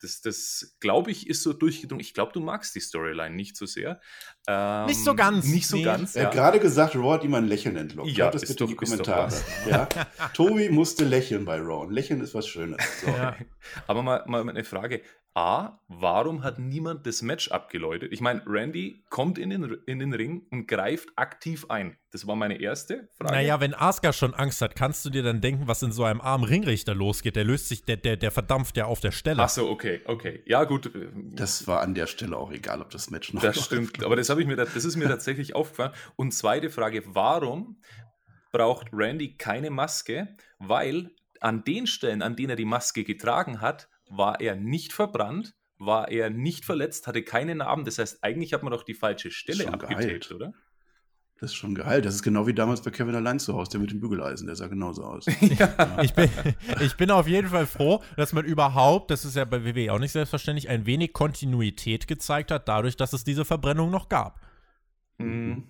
[0.00, 2.00] das, das glaube ich, ist so durchgedrungen.
[2.00, 4.00] Ich glaube, du magst die Storyline nicht so sehr.
[4.46, 5.46] Ähm, nicht so ganz.
[5.46, 5.84] Nicht so nee.
[5.84, 6.16] ganz.
[6.16, 8.10] Er hat gerade gesagt, Raw hat ihm ein Lächeln entlockt.
[8.10, 9.32] Ja, das bitte in die Kommentare.
[9.68, 9.88] Ja?
[10.34, 11.92] Tobi musste lächeln bei Raw.
[11.92, 12.80] Lächeln ist was Schönes.
[13.00, 13.10] So.
[13.20, 13.36] Ja.
[13.86, 15.02] Aber mal, mal eine Frage.
[15.40, 18.12] A, warum hat niemand das Match abgeläutet?
[18.12, 21.96] Ich meine, Randy kommt in den, in den Ring und greift aktiv ein.
[22.10, 23.32] Das war meine erste Frage.
[23.32, 26.20] Naja, wenn Asuka schon Angst hat, kannst du dir dann denken, was in so einem
[26.20, 27.36] armen Ringrichter losgeht?
[27.36, 29.42] Der löst sich, der, der, der verdampft ja auf der Stelle.
[29.42, 30.42] Ach so, okay, okay.
[30.44, 30.92] Ja, gut.
[31.32, 34.28] Das war an der Stelle auch egal, ob das Match noch Das stimmt, aber das,
[34.28, 35.92] ich mir, das ist mir tatsächlich aufgefallen.
[36.16, 37.80] Und zweite Frage, warum
[38.52, 40.36] braucht Randy keine Maske?
[40.58, 45.54] Weil an den Stellen, an denen er die Maske getragen hat, war er nicht verbrannt,
[45.78, 47.84] war er nicht verletzt, hatte keine Narben.
[47.84, 50.52] Das heißt, eigentlich hat man doch die falsche Stelle abgetaped, oder?
[51.40, 52.02] Das ist schon geil.
[52.02, 54.56] Das ist genau wie damals bei Kevin allein zu Hause, der mit dem Bügeleisen, der
[54.56, 55.24] sah genauso aus.
[55.40, 56.02] ja.
[56.02, 56.28] ich, bin,
[56.82, 59.98] ich bin auf jeden Fall froh, dass man überhaupt, das ist ja bei WWE auch
[59.98, 64.38] nicht selbstverständlich, ein wenig Kontinuität gezeigt hat, dadurch, dass es diese Verbrennung noch gab.
[65.16, 65.68] Mhm.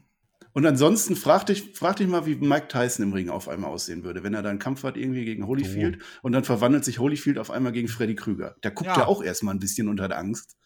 [0.52, 4.02] Und ansonsten frag dich, frag dich mal, wie Mike Tyson im Ring auf einmal aussehen
[4.02, 6.18] würde, wenn er da einen Kampf hat irgendwie gegen Holyfield oh.
[6.22, 8.56] und dann verwandelt sich Holyfield auf einmal gegen Freddy Krüger.
[8.60, 9.02] Da guckt ja.
[9.02, 10.56] er auch erstmal ein bisschen unter der Angst.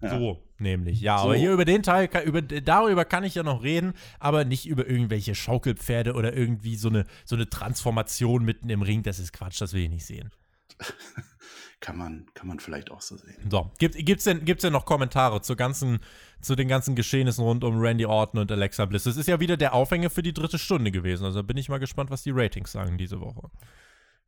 [0.00, 0.16] Ja.
[0.16, 1.00] So, nämlich.
[1.00, 1.24] Ja, so.
[1.24, 4.88] aber hier über den Teil, über, darüber kann ich ja noch reden, aber nicht über
[4.88, 9.02] irgendwelche Schaukelpferde oder irgendwie so eine, so eine Transformation mitten im Ring.
[9.02, 10.30] Das ist Quatsch, das will ich nicht sehen.
[11.80, 13.48] kann man, kann man vielleicht auch so sehen.
[13.50, 16.00] So, gibt es denn, gibt's denn noch Kommentare zu, ganzen,
[16.40, 19.04] zu den ganzen Geschehnissen rund um Randy Orton und Alexa Bliss?
[19.04, 21.24] Das ist ja wieder der Aufhänger für die dritte Stunde gewesen.
[21.24, 23.50] Also bin ich mal gespannt, was die Ratings sagen diese Woche.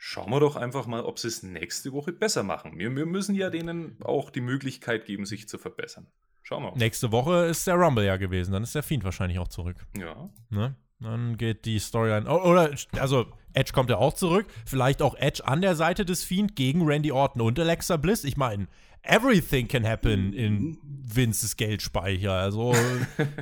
[0.02, 2.78] Schauen wir doch einfach mal, ob sie es nächste Woche besser machen.
[2.78, 6.06] Wir, wir müssen ja denen auch die Möglichkeit geben, sich zu verbessern.
[6.42, 6.78] Schauen wir mal.
[6.78, 8.52] Nächste Woche ist der Rumble ja gewesen.
[8.52, 9.76] Dann ist der Fiend wahrscheinlich auch zurück.
[9.94, 10.30] Ja.
[10.48, 10.74] Ne?
[11.00, 12.28] Dann geht die Storyline.
[12.30, 14.46] Oder, also, Edge kommt ja auch zurück.
[14.66, 18.24] Vielleicht auch Edge an der Seite des Fiend gegen Randy Orton und Alexa Bliss.
[18.24, 18.68] Ich meine,
[19.02, 22.32] everything can happen in Vinces Geldspeicher.
[22.32, 22.74] Also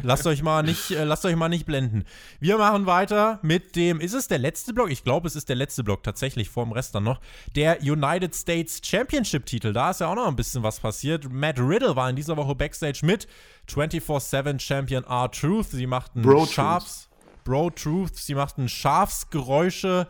[0.02, 2.04] lasst euch mal nicht, äh, lasst euch mal nicht blenden.
[2.40, 4.90] Wir machen weiter mit dem, ist es der letzte Block?
[4.90, 7.20] Ich glaube, es ist der letzte Block tatsächlich, vor dem Rest dann noch.
[7.56, 9.72] Der United States Championship-Titel.
[9.72, 11.30] Da ist ja auch noch ein bisschen was passiert.
[11.30, 13.26] Matt Riddle war in dieser Woche Backstage mit
[13.68, 15.70] 24-7 Champion R-Truth.
[15.70, 17.07] Sie machten Bro Sharps.
[17.48, 18.16] Bro Truth.
[18.16, 20.06] Sie machten Schafsgeräusche.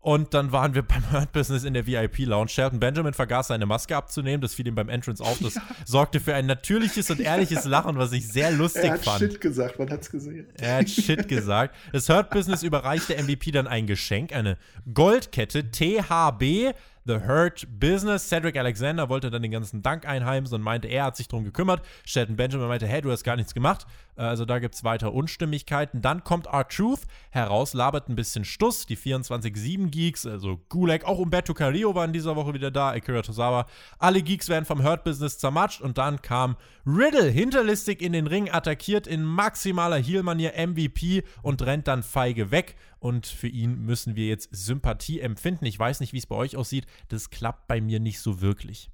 [0.00, 2.48] Und dann waren wir beim Hurt Business in der VIP-Lounge.
[2.48, 4.40] Shelton Benjamin vergaß seine Maske abzunehmen.
[4.40, 5.38] Das fiel ihm beim Entrance auf.
[5.40, 5.62] Das ja.
[5.84, 8.90] sorgte für ein natürliches und ehrliches Lachen, was ich sehr lustig fand.
[8.90, 9.18] Er hat fand.
[9.18, 10.46] Shit gesagt, man hat's gesehen.
[10.54, 11.74] Er hat Shit gesagt.
[11.92, 14.56] Das Hurt Business überreichte MVP dann ein Geschenk, eine
[14.94, 16.74] Goldkette THB
[17.08, 18.28] The Hurt Business.
[18.28, 21.80] Cedric Alexander wollte dann den ganzen Dank einheimsen und meinte, er hat sich darum gekümmert.
[22.04, 23.86] Shelton Benjamin meinte, hey, du hast gar nichts gemacht.
[24.14, 26.02] Also da gibt es weiter Unstimmigkeiten.
[26.02, 27.00] Dann kommt R-Truth
[27.30, 28.84] heraus, labert ein bisschen Stuss.
[28.84, 33.22] Die 24-7 Geeks, also Gulag, auch Umberto Carrillo war in dieser Woche wieder da, Akira
[33.22, 33.66] Tozawa.
[33.98, 38.50] Alle Geeks werden vom Hurt Business zermatscht und dann kam Riddle hinterlistig in den Ring,
[38.50, 44.26] attackiert in maximaler Heel-Manier MVP und rennt dann feige weg und für ihn müssen wir
[44.26, 45.66] jetzt Sympathie empfinden.
[45.66, 46.86] Ich weiß nicht, wie es bei euch aussieht.
[47.08, 48.90] Das klappt bei mir nicht so wirklich.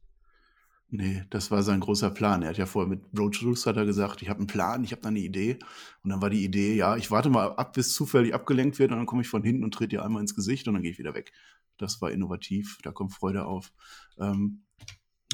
[0.97, 2.43] Nee, das war sein großer Plan.
[2.43, 4.93] Er hat ja vorher mit Roach Roos hat er gesagt, ich habe einen Plan, ich
[4.93, 5.59] habe da eine Idee.
[6.05, 8.99] Und dann war die Idee, ja, ich warte mal ab, bis zufällig abgelenkt wird und
[8.99, 10.99] dann komme ich von hinten und trete dir einmal ins Gesicht und dann gehe ich
[10.99, 11.33] wieder weg.
[11.79, 13.73] Das war innovativ, da kommt Freude auf.
[14.19, 14.63] Ähm,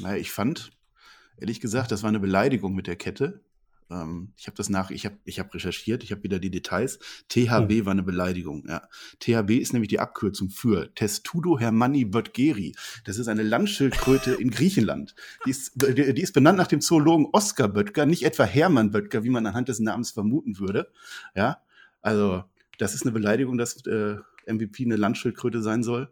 [0.01, 0.71] naja, ich fand,
[1.37, 3.43] ehrlich gesagt, das war eine Beleidigung mit der Kette.
[3.91, 6.99] Ähm, ich habe das nach, ich habe ich hab recherchiert, ich habe wieder die Details.
[7.29, 7.85] THB oh.
[7.85, 8.65] war eine Beleidigung.
[8.67, 8.87] Ja.
[9.19, 12.73] THB ist nämlich die Abkürzung für Testudo Hermanni Böttgeri.
[13.03, 15.15] Das ist eine Landschildkröte in Griechenland.
[15.45, 19.29] Die ist, die ist benannt nach dem Zoologen Oskar Böttger, nicht etwa Hermann Böttger, wie
[19.29, 20.91] man anhand des Namens vermuten würde.
[21.35, 21.61] Ja,
[22.01, 22.43] also
[22.77, 24.15] das ist eine Beleidigung, dass äh,
[24.47, 26.11] MVP eine Landschildkröte sein soll.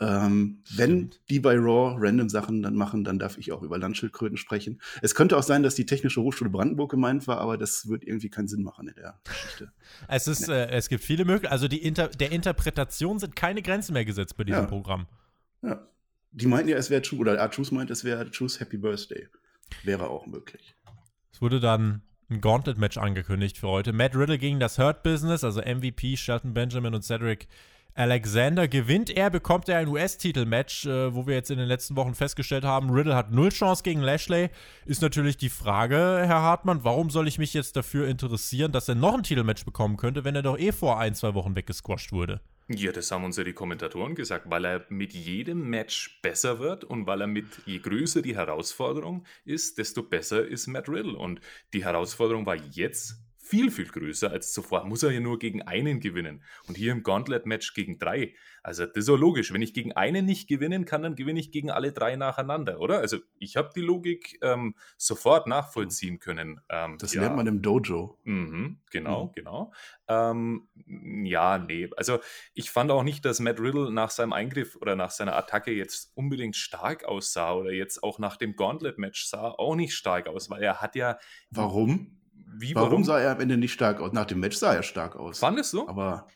[0.00, 4.36] Ähm, wenn die bei Raw random Sachen dann machen, dann darf ich auch über Landschildkröten
[4.36, 4.80] sprechen.
[5.02, 8.30] Es könnte auch sein, dass die Technische Hochschule Brandenburg gemeint war, aber das wird irgendwie
[8.30, 9.72] keinen Sinn machen in der Geschichte.
[10.06, 10.54] Es, ist, nee.
[10.54, 11.52] äh, es gibt viele Möglichkeiten.
[11.52, 14.66] Also die Inter der Interpretation sind keine Grenzen mehr gesetzt bei diesem ja.
[14.66, 15.06] Programm.
[15.62, 15.88] Ja.
[16.30, 19.28] Die meinten ja, es wäre True, oder Artus meint, es wäre True's Happy Birthday.
[19.82, 20.76] Wäre auch möglich.
[21.32, 23.92] Es wurde dann ein Gauntlet-Match angekündigt für heute.
[23.92, 27.48] Matt Riddle gegen das Hurt Business, also MVP, Shelton Benjamin und Cedric
[27.94, 28.68] Alexander.
[28.68, 32.64] Gewinnt er, bekommt er ein US-Titel-Match, äh, wo wir jetzt in den letzten Wochen festgestellt
[32.64, 34.50] haben, Riddle hat null Chance gegen Lashley.
[34.86, 38.94] Ist natürlich die Frage, Herr Hartmann, warum soll ich mich jetzt dafür interessieren, dass er
[38.94, 42.40] noch ein Titelmatch bekommen könnte, wenn er doch eh vor ein, zwei Wochen weggesquasht wurde?
[42.70, 46.84] Ja, das haben uns ja die Kommentatoren gesagt, weil er mit jedem Match besser wird
[46.84, 51.16] und weil er mit, je größer die Herausforderung ist, desto besser ist Matt Riddle.
[51.16, 51.40] Und
[51.72, 53.16] die Herausforderung war jetzt
[53.48, 54.84] viel, viel größer als zuvor.
[54.84, 56.42] Muss er ja nur gegen einen gewinnen.
[56.66, 58.34] Und hier im Gauntlet-Match gegen drei.
[58.62, 59.52] Also das ist ja logisch.
[59.52, 62.98] Wenn ich gegen einen nicht gewinnen kann, dann gewinne ich gegen alle drei nacheinander, oder?
[62.98, 66.60] Also ich habe die Logik ähm, sofort nachvollziehen können.
[66.68, 67.22] Ähm, das ja.
[67.22, 68.18] lernt man im Dojo.
[68.24, 69.32] Mhm, genau, mhm.
[69.34, 69.72] genau.
[70.08, 70.68] Ähm,
[71.24, 71.88] ja, nee.
[71.96, 72.18] Also
[72.52, 76.12] ich fand auch nicht, dass Matt Riddle nach seinem Eingriff oder nach seiner Attacke jetzt
[76.14, 80.62] unbedingt stark aussah oder jetzt auch nach dem Gauntlet-Match sah auch nicht stark aus, weil
[80.62, 81.18] er hat ja.
[81.50, 82.18] Warum?
[82.56, 82.90] Wie, warum?
[82.90, 83.04] warum?
[83.04, 84.12] sah er am Ende nicht stark aus?
[84.12, 85.38] Nach dem Match sah er stark aus.
[85.38, 85.88] Fandest du?
[85.88, 86.26] Aber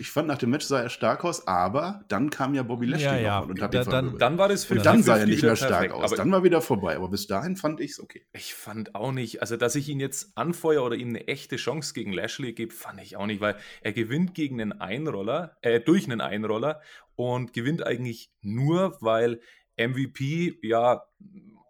[0.00, 3.04] ich fand, nach dem Match sah er stark aus, aber dann kam ja Bobby Lashley
[3.04, 3.38] ja, ja.
[3.40, 5.56] und hat da, ihn dann, dann war das für Und dann sah er nicht mehr
[5.56, 5.94] stark perfekt.
[5.94, 6.04] aus.
[6.04, 6.94] Aber dann war wieder vorbei.
[6.94, 8.24] Aber bis dahin fand ich es okay.
[8.32, 11.94] Ich fand auch nicht, also dass ich ihn jetzt anfeuere oder ihm eine echte Chance
[11.94, 16.04] gegen Lashley gebe, fand ich auch nicht, weil er gewinnt gegen einen Einroller, äh, durch
[16.04, 16.80] einen Einroller
[17.16, 19.40] und gewinnt eigentlich nur, weil
[19.76, 21.02] MVP ja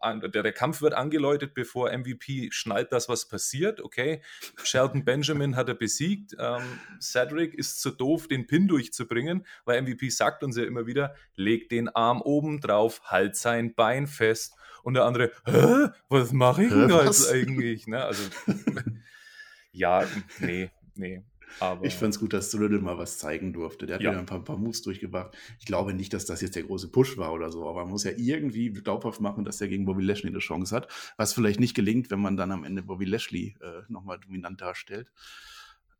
[0.02, 3.80] der, der Kampf wird angeläutet, bevor MVP schnallt, dass was passiert.
[3.80, 4.22] Okay,
[4.62, 6.34] Shelton Benjamin hat er besiegt.
[6.38, 6.62] Ähm,
[7.00, 11.68] Cedric ist zu doof, den Pin durchzubringen, weil MVP sagt uns ja immer wieder, leg
[11.68, 14.54] den Arm oben drauf, halt sein Bein fest.
[14.82, 15.88] Und der andere, Hä?
[16.08, 17.86] was mache ich denn jetzt eigentlich?
[17.86, 18.04] Ne?
[18.04, 18.22] Also,
[19.72, 20.04] ja,
[20.38, 21.22] nee, nee.
[21.60, 23.86] Aber ich fand es gut, dass Riddle mal was zeigen durfte.
[23.86, 25.36] Der hat ja, ja ein paar, paar Moves durchgebracht.
[25.58, 28.04] Ich glaube nicht, dass das jetzt der große Push war oder so, aber man muss
[28.04, 30.88] ja irgendwie glaubhaft machen, dass er gegen Bobby Lashley eine Chance hat.
[31.16, 35.10] Was vielleicht nicht gelingt, wenn man dann am Ende Bobby Lashley äh, nochmal dominant darstellt.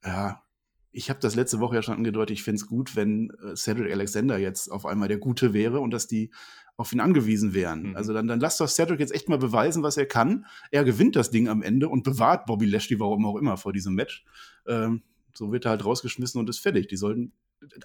[0.05, 0.42] Ja,
[0.90, 3.92] ich habe das letzte Woche ja schon angedeutet, ich finde es gut, wenn äh, Cedric
[3.92, 6.30] Alexander jetzt auf einmal der Gute wäre und dass die
[6.76, 7.90] auf ihn angewiesen wären.
[7.90, 7.96] Mhm.
[7.96, 10.46] Also dann, dann lass doch Cedric jetzt echt mal beweisen, was er kann.
[10.70, 13.94] Er gewinnt das Ding am Ende und bewahrt Bobby Lashley, warum auch immer, vor diesem
[13.94, 14.24] Match.
[14.66, 15.03] Ähm,
[15.39, 16.89] so wird er halt rausgeschmissen und ist fertig.
[16.89, 17.32] Die sollten,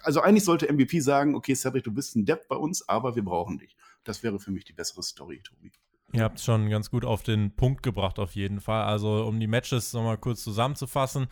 [0.02, 3.24] also eigentlich sollte MVP sagen, okay, Cedric, du bist ein Depp bei uns, aber wir
[3.24, 3.76] brauchen dich.
[4.02, 5.72] Das wäre für mich die bessere Story, Tobi.
[6.12, 8.84] Ihr habt es schon ganz gut auf den Punkt gebracht, auf jeden Fall.
[8.84, 11.28] Also, um die Matches nochmal kurz zusammenzufassen.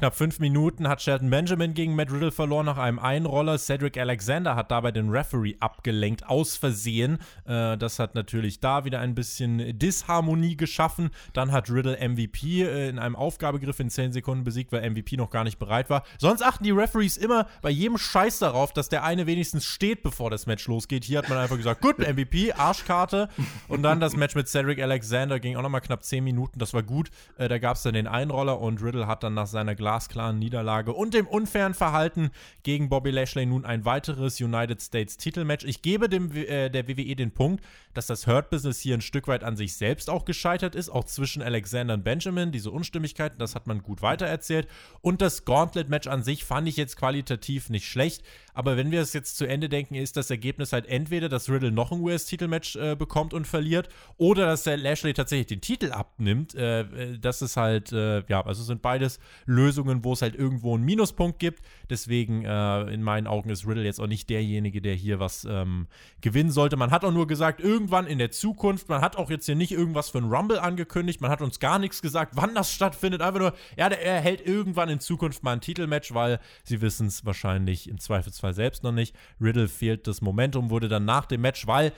[0.00, 3.58] Knapp fünf Minuten hat Shelton Benjamin gegen Matt Riddle verloren nach einem Einroller.
[3.58, 7.18] Cedric Alexander hat dabei den Referee abgelenkt, aus Versehen.
[7.44, 11.10] Äh, das hat natürlich da wieder ein bisschen Disharmonie geschaffen.
[11.34, 15.28] Dann hat Riddle MVP äh, in einem Aufgabegriff in 10 Sekunden besiegt, weil MVP noch
[15.28, 16.04] gar nicht bereit war.
[16.16, 20.30] Sonst achten die Referees immer bei jedem Scheiß darauf, dass der eine wenigstens steht, bevor
[20.30, 21.04] das Match losgeht.
[21.04, 23.28] Hier hat man einfach gesagt, gut, MVP, Arschkarte.
[23.68, 26.58] Und dann das Match mit Cedric Alexander ging auch nochmal knapp 10 Minuten.
[26.58, 27.10] Das war gut.
[27.36, 30.92] Äh, da gab es dann den Einroller und Riddle hat dann nach seiner glasklaren Niederlage
[30.92, 32.30] und dem unfairen Verhalten
[32.62, 35.64] gegen Bobby Lashley nun ein weiteres United States Titelmatch.
[35.64, 37.64] Ich gebe dem, äh, der WWE den Punkt,
[37.94, 41.04] dass das Hurt Business hier ein Stück weit an sich selbst auch gescheitert ist, auch
[41.04, 44.68] zwischen Alexander und Benjamin, diese Unstimmigkeiten, das hat man gut weitererzählt.
[45.00, 48.22] Und das Gauntlet-Match an sich fand ich jetzt qualitativ nicht schlecht.
[48.54, 51.70] Aber wenn wir es jetzt zu Ende denken, ist das Ergebnis halt entweder, dass Riddle
[51.70, 56.54] noch ein US-Titelmatch äh, bekommt und verliert, oder dass der Lashley tatsächlich den Titel abnimmt.
[56.54, 60.74] Äh, äh, das ist halt, äh, ja, also sind beides Lösungen, wo es halt irgendwo
[60.74, 61.62] einen Minuspunkt gibt.
[61.88, 65.86] Deswegen, äh, in meinen Augen, ist Riddle jetzt auch nicht derjenige, der hier was ähm,
[66.20, 66.76] gewinnen sollte.
[66.76, 69.72] Man hat auch nur gesagt, irgendwann in der Zukunft, man hat auch jetzt hier nicht
[69.72, 73.22] irgendwas für einen Rumble angekündigt, man hat uns gar nichts gesagt, wann das stattfindet.
[73.22, 77.24] Einfach nur, ja, er hält irgendwann in Zukunft mal ein Titelmatch, weil sie wissen es
[77.24, 79.14] wahrscheinlich im Zweifelsfall Zweifelsfall selbst noch nicht.
[79.40, 81.92] Riddle fehlt das Momentum, wurde dann nach dem Match, weil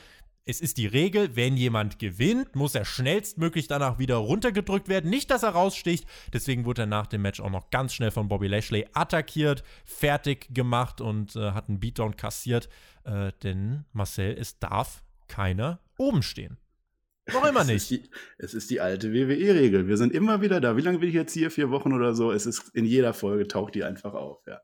[0.45, 5.09] es ist die Regel, wenn jemand gewinnt, muss er schnellstmöglich danach wieder runtergedrückt werden.
[5.09, 6.05] Nicht, dass er raussticht.
[6.33, 10.53] Deswegen wurde er nach dem Match auch noch ganz schnell von Bobby Lashley attackiert, fertig
[10.53, 12.68] gemacht und äh, hat einen Beatdown kassiert.
[13.05, 16.59] Äh, denn Marcel, es darf keiner oben stehen.
[17.33, 17.72] Noch immer nicht.
[17.83, 19.89] Es ist die, es ist die alte WWE-Regel.
[19.89, 20.76] Wir sind immer wieder da.
[20.76, 21.51] Wie lange bin ich jetzt hier?
[21.51, 22.33] Vier Wochen oder so?
[22.33, 24.61] Es ist in jeder Folge taucht die einfach auf, ja.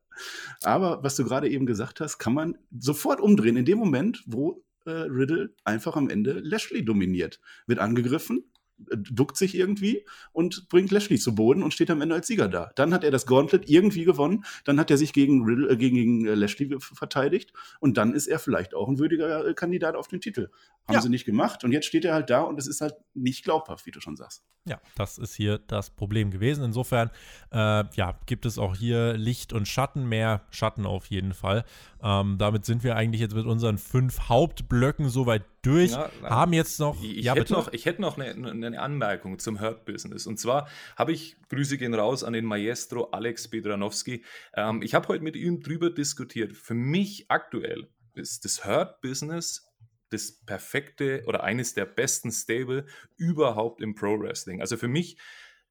[0.63, 3.57] Aber was du gerade eben gesagt hast, kann man sofort umdrehen.
[3.57, 7.41] In dem Moment, wo äh, Riddle einfach am Ende Lashley dominiert.
[7.67, 8.45] Wird angegriffen,
[8.79, 12.71] duckt sich irgendwie und bringt Lashley zu Boden und steht am Ende als Sieger da.
[12.77, 15.97] Dann hat er das Gauntlet irgendwie gewonnen, dann hat er sich gegen, Riddle, äh, gegen,
[15.97, 20.09] gegen äh, Lashley verteidigt und dann ist er vielleicht auch ein würdiger äh, Kandidat auf
[20.09, 20.51] den Titel.
[20.87, 21.01] Haben ja.
[21.03, 23.87] sie nicht gemacht und jetzt steht er halt da und es ist halt nicht glaubhaft,
[23.87, 24.45] wie du schon sagst.
[24.69, 26.63] Ja, das ist hier das Problem gewesen.
[26.63, 27.11] Insofern,
[27.53, 31.65] äh, ja, gibt es auch hier Licht und Schatten, mehr Schatten auf jeden Fall.
[32.03, 35.93] Ähm, damit sind wir eigentlich jetzt mit unseren fünf Hauptblöcken soweit durch.
[35.93, 37.03] Ja, haben jetzt noch.
[37.03, 40.27] Ich, ja, hätte noch ich hätte noch eine, eine, eine Anmerkung zum Hurt Business.
[40.27, 44.25] Und zwar habe ich, Grüße gehen raus an den Maestro Alex Bedranowski.
[44.55, 46.53] Ähm, ich habe heute mit ihm drüber diskutiert.
[46.53, 49.65] Für mich aktuell ist das Hurt Business
[50.11, 54.61] das perfekte oder eines der besten Stable überhaupt im Pro Wrestling.
[54.61, 55.19] Also für mich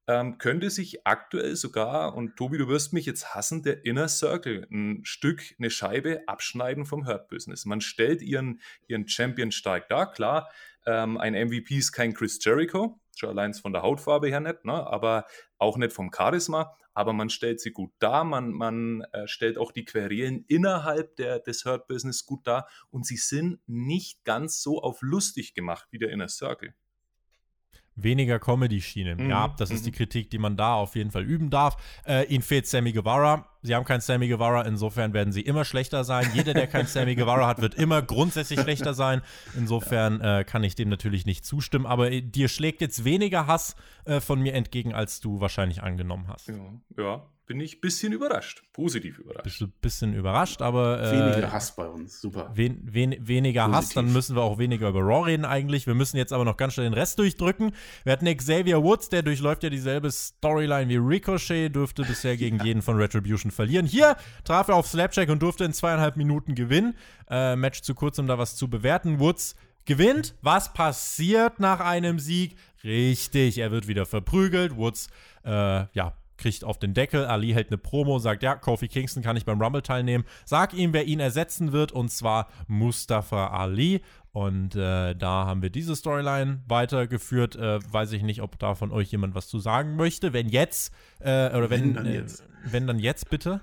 [0.08, 4.66] ähm, könnte sich aktuell sogar, und Tobi, du wirst mich jetzt hassen, der Inner Circle
[4.70, 7.66] ein Stück, eine Scheibe abschneiden vom Hurt Business.
[7.66, 10.48] Man stellt ihren, ihren Champion stark da, klar.
[10.86, 14.86] Ähm, ein MVP ist kein Chris Jericho, schon allein von der Hautfarbe her nicht, ne?
[14.86, 15.26] aber
[15.58, 16.74] auch nicht vom Charisma.
[16.94, 21.38] Aber man stellt sie gut dar, man, man äh, stellt auch die Querelen innerhalb der,
[21.38, 25.98] des Hurt Business gut dar und sie sind nicht ganz so auf lustig gemacht wie
[25.98, 26.74] der Inner Circle
[28.02, 29.16] weniger Comedy-Schiene.
[29.16, 29.30] Mhm.
[29.30, 29.96] Ja, das ist die mhm.
[29.96, 31.76] Kritik, die man da auf jeden Fall üben darf.
[32.06, 33.46] Äh, ihnen fehlt Sammy Guevara.
[33.62, 36.30] Sie haben keinen Sammy Guevara, insofern werden sie immer schlechter sein.
[36.34, 39.22] Jeder, der keinen Sammy Guevara hat, wird immer grundsätzlich schlechter sein.
[39.56, 41.86] Insofern äh, kann ich dem natürlich nicht zustimmen.
[41.86, 46.28] Aber äh, dir schlägt jetzt weniger Hass äh, von mir entgegen, als du wahrscheinlich angenommen
[46.28, 46.48] hast.
[46.48, 46.54] Ja,
[46.96, 48.62] ja bin ich ein bisschen überrascht.
[48.72, 49.42] Positiv überrascht.
[49.42, 51.02] Bist du ein bisschen überrascht, aber.
[51.02, 52.52] Äh, weniger Hass bei uns, super.
[52.54, 53.76] Wen, wen, weniger Positiv.
[53.76, 55.86] Hass, dann müssen wir auch weniger über Raw reden eigentlich.
[55.86, 57.72] Wir müssen jetzt aber noch ganz schnell den Rest durchdrücken.
[58.04, 62.82] Wir hatten Xavier Woods, der durchläuft ja dieselbe Storyline wie Ricochet, dürfte bisher gegen jeden
[62.82, 63.86] von Retribution verlieren.
[63.86, 66.94] Hier traf er auf Slapjack und durfte in zweieinhalb Minuten gewinnen.
[67.30, 69.20] Äh, Match zu kurz, um da was zu bewerten.
[69.20, 70.34] Woods gewinnt.
[70.42, 72.56] Was passiert nach einem Sieg?
[72.84, 74.76] Richtig, er wird wieder verprügelt.
[74.76, 75.08] Woods,
[75.44, 75.50] äh,
[75.92, 77.26] ja, kriegt auf den Deckel.
[77.26, 80.24] Ali hält eine Promo, sagt, ja, Kofi Kingston kann ich beim Rumble teilnehmen.
[80.44, 84.00] Sag ihm, wer ihn ersetzen wird, und zwar Mustafa Ali.
[84.32, 87.56] Und äh, da haben wir diese Storyline weitergeführt.
[87.56, 90.32] Äh, weiß ich nicht, ob da von euch jemand was zu sagen möchte.
[90.32, 92.44] Wenn jetzt, äh, oder wenn, wenn dann, äh, jetzt.
[92.64, 93.62] wenn dann jetzt bitte.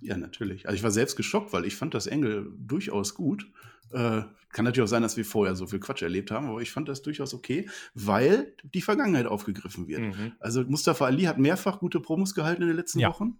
[0.00, 0.66] Ja, natürlich.
[0.66, 3.46] Also ich war selbst geschockt, weil ich fand das Engel durchaus gut.
[3.92, 6.72] Äh, kann natürlich auch sein, dass wir vorher so viel Quatsch erlebt haben, aber ich
[6.72, 10.00] fand das durchaus okay, weil die Vergangenheit aufgegriffen wird.
[10.00, 10.32] Mhm.
[10.40, 13.38] Also Mustafa Ali hat mehrfach gute Promos gehalten in den letzten ja, Wochen,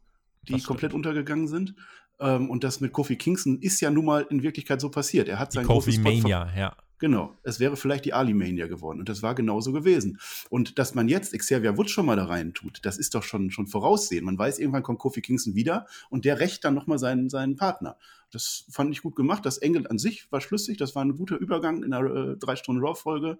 [0.49, 1.75] die komplett untergegangen sind.
[2.21, 5.29] Ähm, und das mit Kofi Kingston ist ja nun mal in Wirklichkeit so passiert.
[5.29, 6.77] Er hat sein Kofi Mania, ja.
[7.01, 7.35] Genau.
[7.43, 9.01] Es wäre vielleicht die Ali Mania geworden.
[9.01, 10.21] Und das war genauso gewesen.
[10.51, 13.51] Und dass man jetzt Xavier Woods schon mal da rein tut, das ist doch schon,
[13.51, 14.25] schon voraussehen.
[14.27, 17.97] Man weiß, irgendwann kommt Kofi Kingston wieder und der rächt dann nochmal seinen, seinen Partner.
[18.31, 19.47] Das fand ich gut gemacht.
[19.47, 20.77] Das Engel an sich war schlüssig.
[20.77, 23.39] Das war ein guter Übergang in einer äh, drei Stunden Raw-Folge.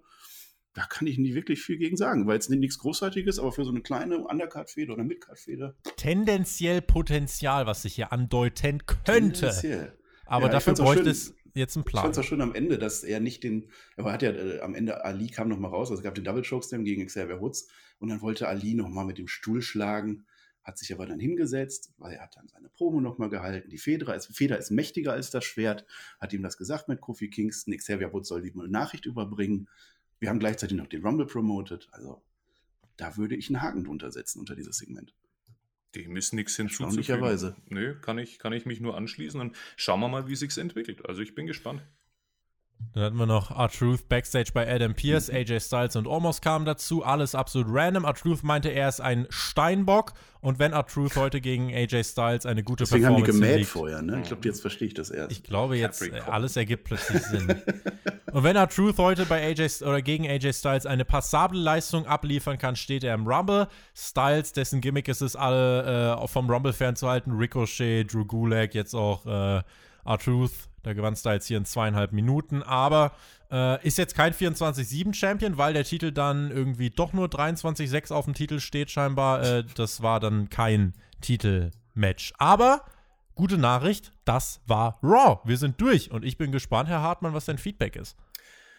[0.75, 3.71] Da kann ich nicht wirklich viel gegen sagen, weil jetzt nichts Großartiges, aber für so
[3.71, 5.75] eine kleine Undercard-Feder oder Midcard-Feder.
[5.97, 9.13] Tendenziell Potenzial, was sich hier andeuten könnte.
[9.13, 9.99] Tendenziell.
[10.27, 12.03] Aber ja, dafür bräuchte es jetzt einen Plan.
[12.03, 14.61] Ich fand es auch schön am Ende, dass er nicht den, er hat ja äh,
[14.61, 17.41] am Ende, Ali kam noch mal raus, also es gab den Double Chokeslam gegen Xavier
[17.41, 17.69] Woods
[17.99, 20.25] und dann wollte Ali noch mal mit dem Stuhl schlagen
[20.63, 23.71] hat sich aber dann hingesetzt, weil er hat dann seine Promo nochmal gehalten.
[23.71, 25.87] Die Feder ist, Feder ist mächtiger als das Schwert,
[26.21, 27.77] hat ihm das gesagt mit Kofi Kingston.
[27.77, 29.69] Xavier Woods soll die Nachricht überbringen.
[30.21, 31.89] Wir haben gleichzeitig noch den Rumble promoted.
[31.93, 32.23] Also
[32.97, 35.15] da würde ich einen Haken drunter setzen unter dieses Segment.
[35.95, 36.97] Die müssen nichts hinzuzufügen.
[37.69, 41.05] Nö, kann ich, kann ich mich nur anschließen und schauen wir mal, wie sich's entwickelt.
[41.07, 41.83] Also ich bin gespannt.
[42.93, 45.37] Dann hatten wir noch R-Truth Backstage bei Adam Pierce, mhm.
[45.37, 47.05] AJ Styles und Omos kamen dazu.
[47.05, 48.05] Alles absolut random.
[48.05, 50.13] R-Truth meinte, er ist ein Steinbock.
[50.41, 54.03] Und wenn R-Truth heute gegen AJ Styles eine gute Deswegen Performance haben die gemäht vorher,
[54.03, 54.21] ne?
[54.23, 55.31] Ich glaube, jetzt verstehe ich das erst.
[55.31, 57.49] Ich glaube jetzt, äh, alles ergibt plötzlich Sinn.
[58.33, 62.75] und wenn R-Truth heute bei AJ oder gegen AJ Styles eine passable Leistung abliefern kann,
[62.75, 63.69] steht er im Rumble.
[63.95, 67.37] Styles, dessen Gimmick ist es, alle äh, vom Rumble fernzuhalten.
[67.37, 69.63] Ricochet, Drew Gulak, jetzt auch äh,
[70.07, 73.13] R-Truth da gewann es da jetzt hier in zweieinhalb Minuten, aber
[73.51, 78.35] äh, ist jetzt kein 24-7-Champion, weil der Titel dann irgendwie doch nur 23-6 auf dem
[78.35, 79.43] Titel steht, scheinbar.
[79.43, 82.33] Äh, das war dann kein Titelmatch.
[82.39, 82.85] Aber
[83.35, 85.41] gute Nachricht, das war Raw.
[85.45, 88.17] Wir sind durch und ich bin gespannt, Herr Hartmann, was dein Feedback ist.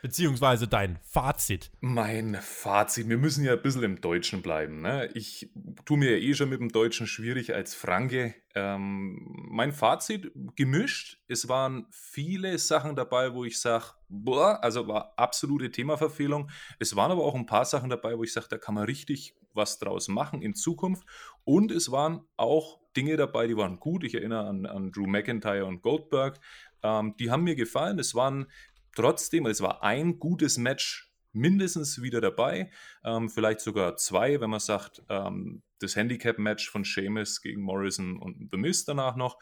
[0.01, 1.71] Beziehungsweise dein Fazit.
[1.79, 3.07] Mein Fazit.
[3.07, 4.81] Wir müssen ja ein bisschen im Deutschen bleiben.
[4.81, 5.09] Ne?
[5.13, 5.51] Ich
[5.85, 8.33] tue mir ja eh schon mit dem Deutschen schwierig als Franke.
[8.55, 11.19] Ähm, mein Fazit gemischt.
[11.27, 16.49] Es waren viele Sachen dabei, wo ich sage, boah, also war absolute Themaverfehlung.
[16.79, 19.35] Es waren aber auch ein paar Sachen dabei, wo ich sage, da kann man richtig
[19.53, 21.05] was draus machen in Zukunft.
[21.43, 24.03] Und es waren auch Dinge dabei, die waren gut.
[24.03, 26.39] Ich erinnere an, an Drew McIntyre und Goldberg.
[26.83, 27.99] Ähm, die haben mir gefallen.
[27.99, 28.47] Es waren
[28.95, 32.71] trotzdem, es war ein gutes Match mindestens wieder dabei,
[33.03, 38.49] ähm, vielleicht sogar zwei, wenn man sagt, ähm, das Handicap-Match von Sheamus gegen Morrison und
[38.51, 39.39] The Miz danach noch.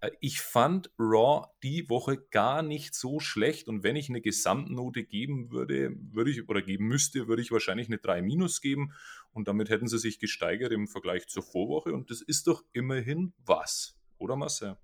[0.00, 5.04] Äh, ich fand Raw die Woche gar nicht so schlecht und wenn ich eine Gesamtnote
[5.04, 8.92] geben würde, würde ich oder geben müsste, würde ich wahrscheinlich eine 3 minus geben
[9.32, 13.32] und damit hätten sie sich gesteigert im Vergleich zur Vorwoche und das ist doch immerhin
[13.44, 14.76] was, oder Marcel?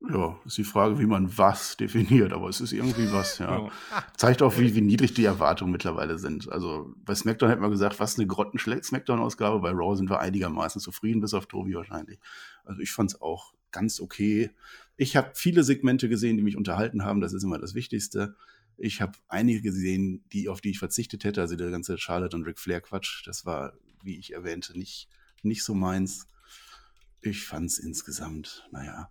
[0.00, 3.68] Ja, ist die Frage, wie man was definiert, aber es ist irgendwie was, ja.
[4.16, 6.50] Zeigt auch, wie, wie niedrig die Erwartungen mittlerweile sind.
[6.52, 10.80] Also bei SmackDown hätte man gesagt, was eine grottenschlechte SmackDown-Ausgabe, bei Raw sind wir einigermaßen
[10.80, 12.20] zufrieden, bis auf Tobi wahrscheinlich.
[12.64, 14.50] Also ich fand es auch ganz okay.
[14.96, 18.36] Ich habe viele Segmente gesehen, die mich unterhalten haben, das ist immer das Wichtigste.
[18.76, 22.44] Ich habe einige gesehen, die, auf die ich verzichtet hätte, also der ganze Charlotte und
[22.44, 23.72] Ric Flair Quatsch, das war,
[24.04, 25.08] wie ich erwähnte, nicht,
[25.42, 26.28] nicht so meins.
[27.20, 29.10] Ich fand es insgesamt, naja,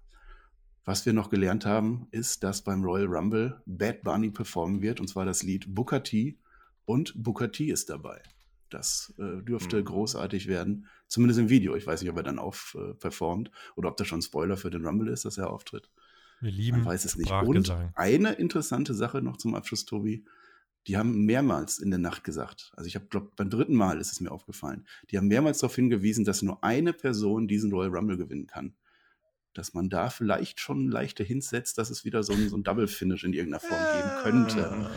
[0.88, 5.09] was wir noch gelernt haben, ist, dass beim Royal Rumble Bad Bunny performen wird, und
[5.09, 6.39] zwar das Lied Booker T.
[6.85, 8.23] Und Booker T ist dabei.
[8.69, 9.83] Das äh, dürfte mhm.
[9.83, 11.75] großartig werden, zumindest im Video.
[11.75, 14.69] Ich weiß nicht, ob er dann auf äh, performt oder ob das schon Spoiler für
[14.69, 15.89] den Rumble ist, dass er auftritt.
[16.39, 17.31] Wir lieben Man weiß es nicht.
[17.31, 20.23] Und eine interessante Sache noch zum Abschluss, Tobi.
[20.88, 24.13] Die haben mehrmals in der Nacht gesagt, also ich habe, glaube beim dritten Mal ist
[24.13, 28.15] es mir aufgefallen, die haben mehrmals darauf hingewiesen, dass nur eine Person diesen Royal Rumble
[28.15, 28.73] gewinnen kann
[29.58, 33.24] dass man da vielleicht schon leichter hinsetzt, dass es wieder so ein, so ein Double-Finish
[33.24, 34.89] in irgendeiner Form geben könnte.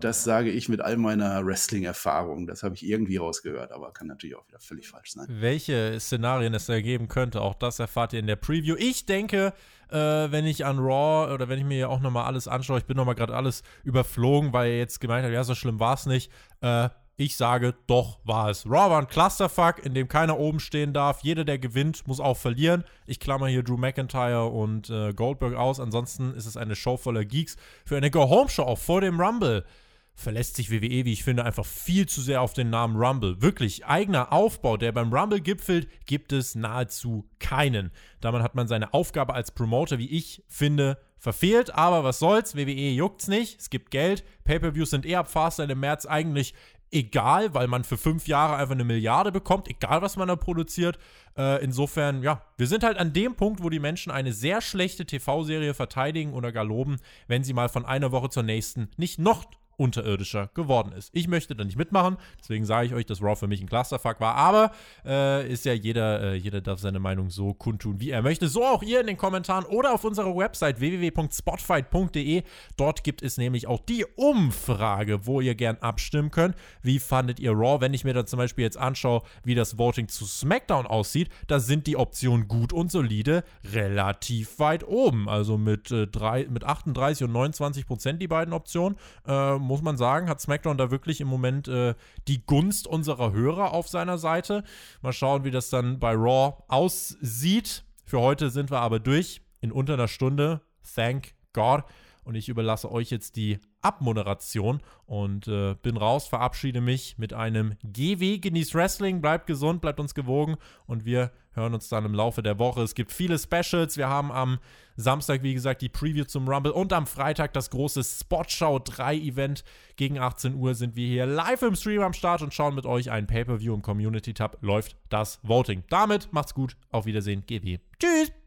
[0.00, 2.46] Das sage ich mit all meiner Wrestling-Erfahrung.
[2.46, 5.26] Das habe ich irgendwie rausgehört, aber kann natürlich auch wieder völlig falsch sein.
[5.28, 8.76] Welche Szenarien es da geben könnte, auch das erfahrt ihr in der Preview.
[8.78, 9.52] Ich denke,
[9.90, 12.86] äh, wenn ich an Raw oder wenn ich mir ja auch nochmal alles anschaue, ich
[12.86, 16.06] bin nochmal gerade alles überflogen, weil ihr jetzt gemeint habt, ja, so schlimm war es
[16.06, 16.30] nicht.
[16.62, 16.88] Äh,
[17.20, 18.64] ich sage, doch war es.
[18.64, 21.20] Raw war ein Clusterfuck, in dem keiner oben stehen darf.
[21.22, 22.82] Jeder, der gewinnt, muss auch verlieren.
[23.06, 25.80] Ich klammer hier Drew McIntyre und äh, Goldberg aus.
[25.80, 27.56] Ansonsten ist es eine Show voller Geeks.
[27.84, 29.66] Für eine Go-Home-Show auch vor dem Rumble
[30.14, 33.40] verlässt sich WWE, wie ich finde, einfach viel zu sehr auf den Namen Rumble.
[33.42, 37.90] Wirklich, eigener Aufbau, der beim Rumble gipfelt, gibt es nahezu keinen.
[38.20, 41.74] Damit hat man seine Aufgabe als Promoter, wie ich finde, verfehlt.
[41.74, 43.60] Aber was soll's, WWE juckt's nicht.
[43.60, 44.24] Es gibt Geld.
[44.44, 46.54] Pay-Per-Views sind eher ab Fastlane im März eigentlich
[46.92, 50.98] egal, weil man für fünf Jahre einfach eine Milliarde bekommt, egal was man da produziert.
[51.36, 55.06] Äh, insofern, ja, wir sind halt an dem Punkt, wo die Menschen eine sehr schlechte
[55.06, 59.44] TV-Serie verteidigen oder gar loben, wenn sie mal von einer Woche zur nächsten nicht noch
[59.80, 61.10] unterirdischer geworden ist.
[61.14, 64.20] Ich möchte da nicht mitmachen, deswegen sage ich euch, dass Raw für mich ein Clusterfuck
[64.20, 64.72] war, aber
[65.06, 68.48] äh, ist ja jeder, äh, jeder darf seine Meinung so kundtun, wie er möchte.
[68.48, 72.42] So auch ihr in den Kommentaren oder auf unserer Website www.spotfight.de.
[72.76, 76.54] Dort gibt es nämlich auch die Umfrage, wo ihr gern abstimmen könnt.
[76.82, 77.80] Wie fandet ihr Raw?
[77.80, 81.58] Wenn ich mir da zum Beispiel jetzt anschaue, wie das Voting zu SmackDown aussieht, da
[81.58, 85.26] sind die Optionen gut und solide relativ weit oben.
[85.28, 88.98] Also mit, äh, drei, mit 38 und 29 Prozent die beiden Optionen.
[89.26, 91.94] Ähm, muss man sagen, hat SmackDown da wirklich im Moment äh,
[92.26, 94.64] die Gunst unserer Hörer auf seiner Seite.
[95.00, 97.84] Mal schauen, wie das dann bei Raw aussieht.
[98.04, 100.60] Für heute sind wir aber durch in unter einer Stunde.
[100.94, 101.84] Thank God.
[102.24, 107.76] Und ich überlasse euch jetzt die Abmoderation und äh, bin raus, verabschiede mich mit einem
[107.82, 108.38] GW.
[108.38, 110.56] Genießt Wrestling, bleibt gesund, bleibt uns gewogen
[110.86, 112.82] und wir hören uns dann im Laufe der Woche.
[112.82, 113.96] Es gibt viele Specials.
[113.96, 114.58] Wir haben am
[114.96, 119.64] Samstag, wie gesagt, die Preview zum Rumble und am Freitag das große Spotshow 3 Event.
[119.96, 123.10] Gegen 18 Uhr sind wir hier live im Stream am Start und schauen mit euch
[123.10, 124.58] ein Pay-Per-View im Community Tab.
[124.60, 125.84] Läuft das Voting.
[125.88, 126.76] Damit macht's gut.
[126.90, 127.44] Auf Wiedersehen.
[127.46, 127.78] GW.
[127.98, 128.39] Tschüss.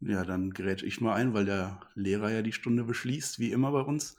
[0.00, 3.72] Ja, dann gerät ich mal ein, weil der Lehrer ja die Stunde beschließt, wie immer
[3.72, 4.16] bei uns.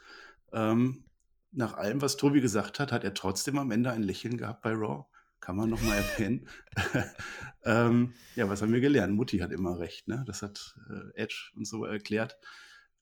[0.52, 1.04] Ähm,
[1.52, 4.72] nach allem, was Tobi gesagt hat, hat er trotzdem am Ende ein Lächeln gehabt bei
[4.72, 5.06] Raw.
[5.40, 6.48] Kann man nochmal erwähnen.
[7.64, 9.14] ähm, ja, was haben wir gelernt?
[9.14, 10.24] Mutti hat immer recht, ne?
[10.26, 12.38] Das hat äh, Edge und so erklärt.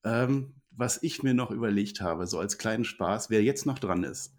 [0.04, 4.04] Ähm, was ich mir noch überlegt habe, so als kleinen Spaß, wer jetzt noch dran
[4.04, 4.36] ist.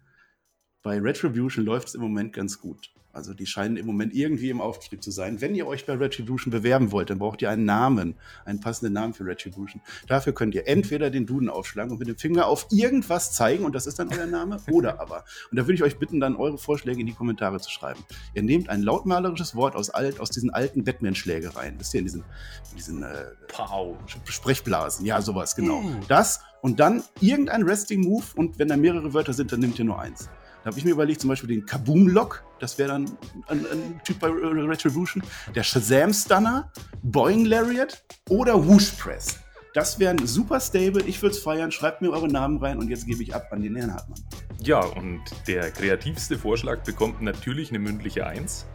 [0.85, 2.91] Bei Retribution läuft es im Moment ganz gut.
[3.11, 5.41] Also die scheinen im Moment irgendwie im Auftrieb zu sein.
[5.41, 8.13] Wenn ihr euch bei Retribution bewerben wollt, dann braucht ihr einen Namen,
[8.45, 9.81] einen passenden Namen für Retribution.
[10.05, 13.73] Dafür könnt ihr entweder den Duden aufschlagen und mit dem Finger auf irgendwas zeigen und
[13.73, 15.25] das ist dann euer Name, oder aber.
[15.49, 18.05] Und da würde ich euch bitten, dann eure Vorschläge in die Kommentare zu schreiben.
[18.35, 21.79] Ihr nehmt ein lautmalerisches Wort aus, alt, aus diesen alten Batman-Schlägereien.
[21.79, 22.21] Wisst ihr, in diesen,
[22.69, 23.25] in diesen äh,
[24.25, 25.03] Sprechblasen.
[25.03, 25.81] Ja, sowas, genau.
[25.81, 26.01] Mm.
[26.09, 29.99] Das und dann irgendein Wrestling-Move und wenn da mehrere Wörter sind, dann nehmt ihr nur
[29.99, 30.29] eins.
[30.65, 33.05] Da habe ich mir überlegt, zum Beispiel den Kaboom-Lock, das wäre dann
[33.49, 35.21] ein, ein, Typ bei Retribution,
[35.53, 36.71] der Shazam-Stunner,
[37.03, 39.37] Boeing Lariat oder Whoosh Press.
[39.75, 41.03] Das wäre ein super Stable.
[41.03, 41.71] Ich würde es feiern.
[41.71, 44.19] Schreibt mir eure Namen rein und jetzt gebe ich ab an den Herrn Hartmann.
[44.63, 48.65] Ja, und der kreativste Vorschlag bekommt natürlich eine mündliche Eins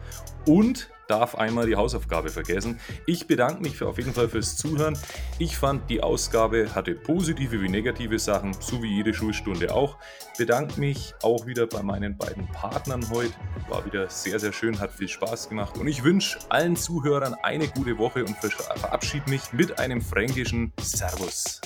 [0.47, 2.79] und darf einmal die Hausaufgabe vergessen.
[3.05, 4.97] Ich bedanke mich auf jeden Fall fürs Zuhören.
[5.39, 9.97] Ich fand, die Ausgabe hatte positive wie negative Sachen, so wie jede Schulstunde auch.
[10.37, 13.33] Bedanke mich auch wieder bei meinen beiden Partnern heute.
[13.67, 15.77] War wieder sehr, sehr schön, hat viel Spaß gemacht.
[15.77, 21.59] Und ich wünsche allen Zuhörern eine gute Woche und verabschiede mich mit einem fränkischen Servus.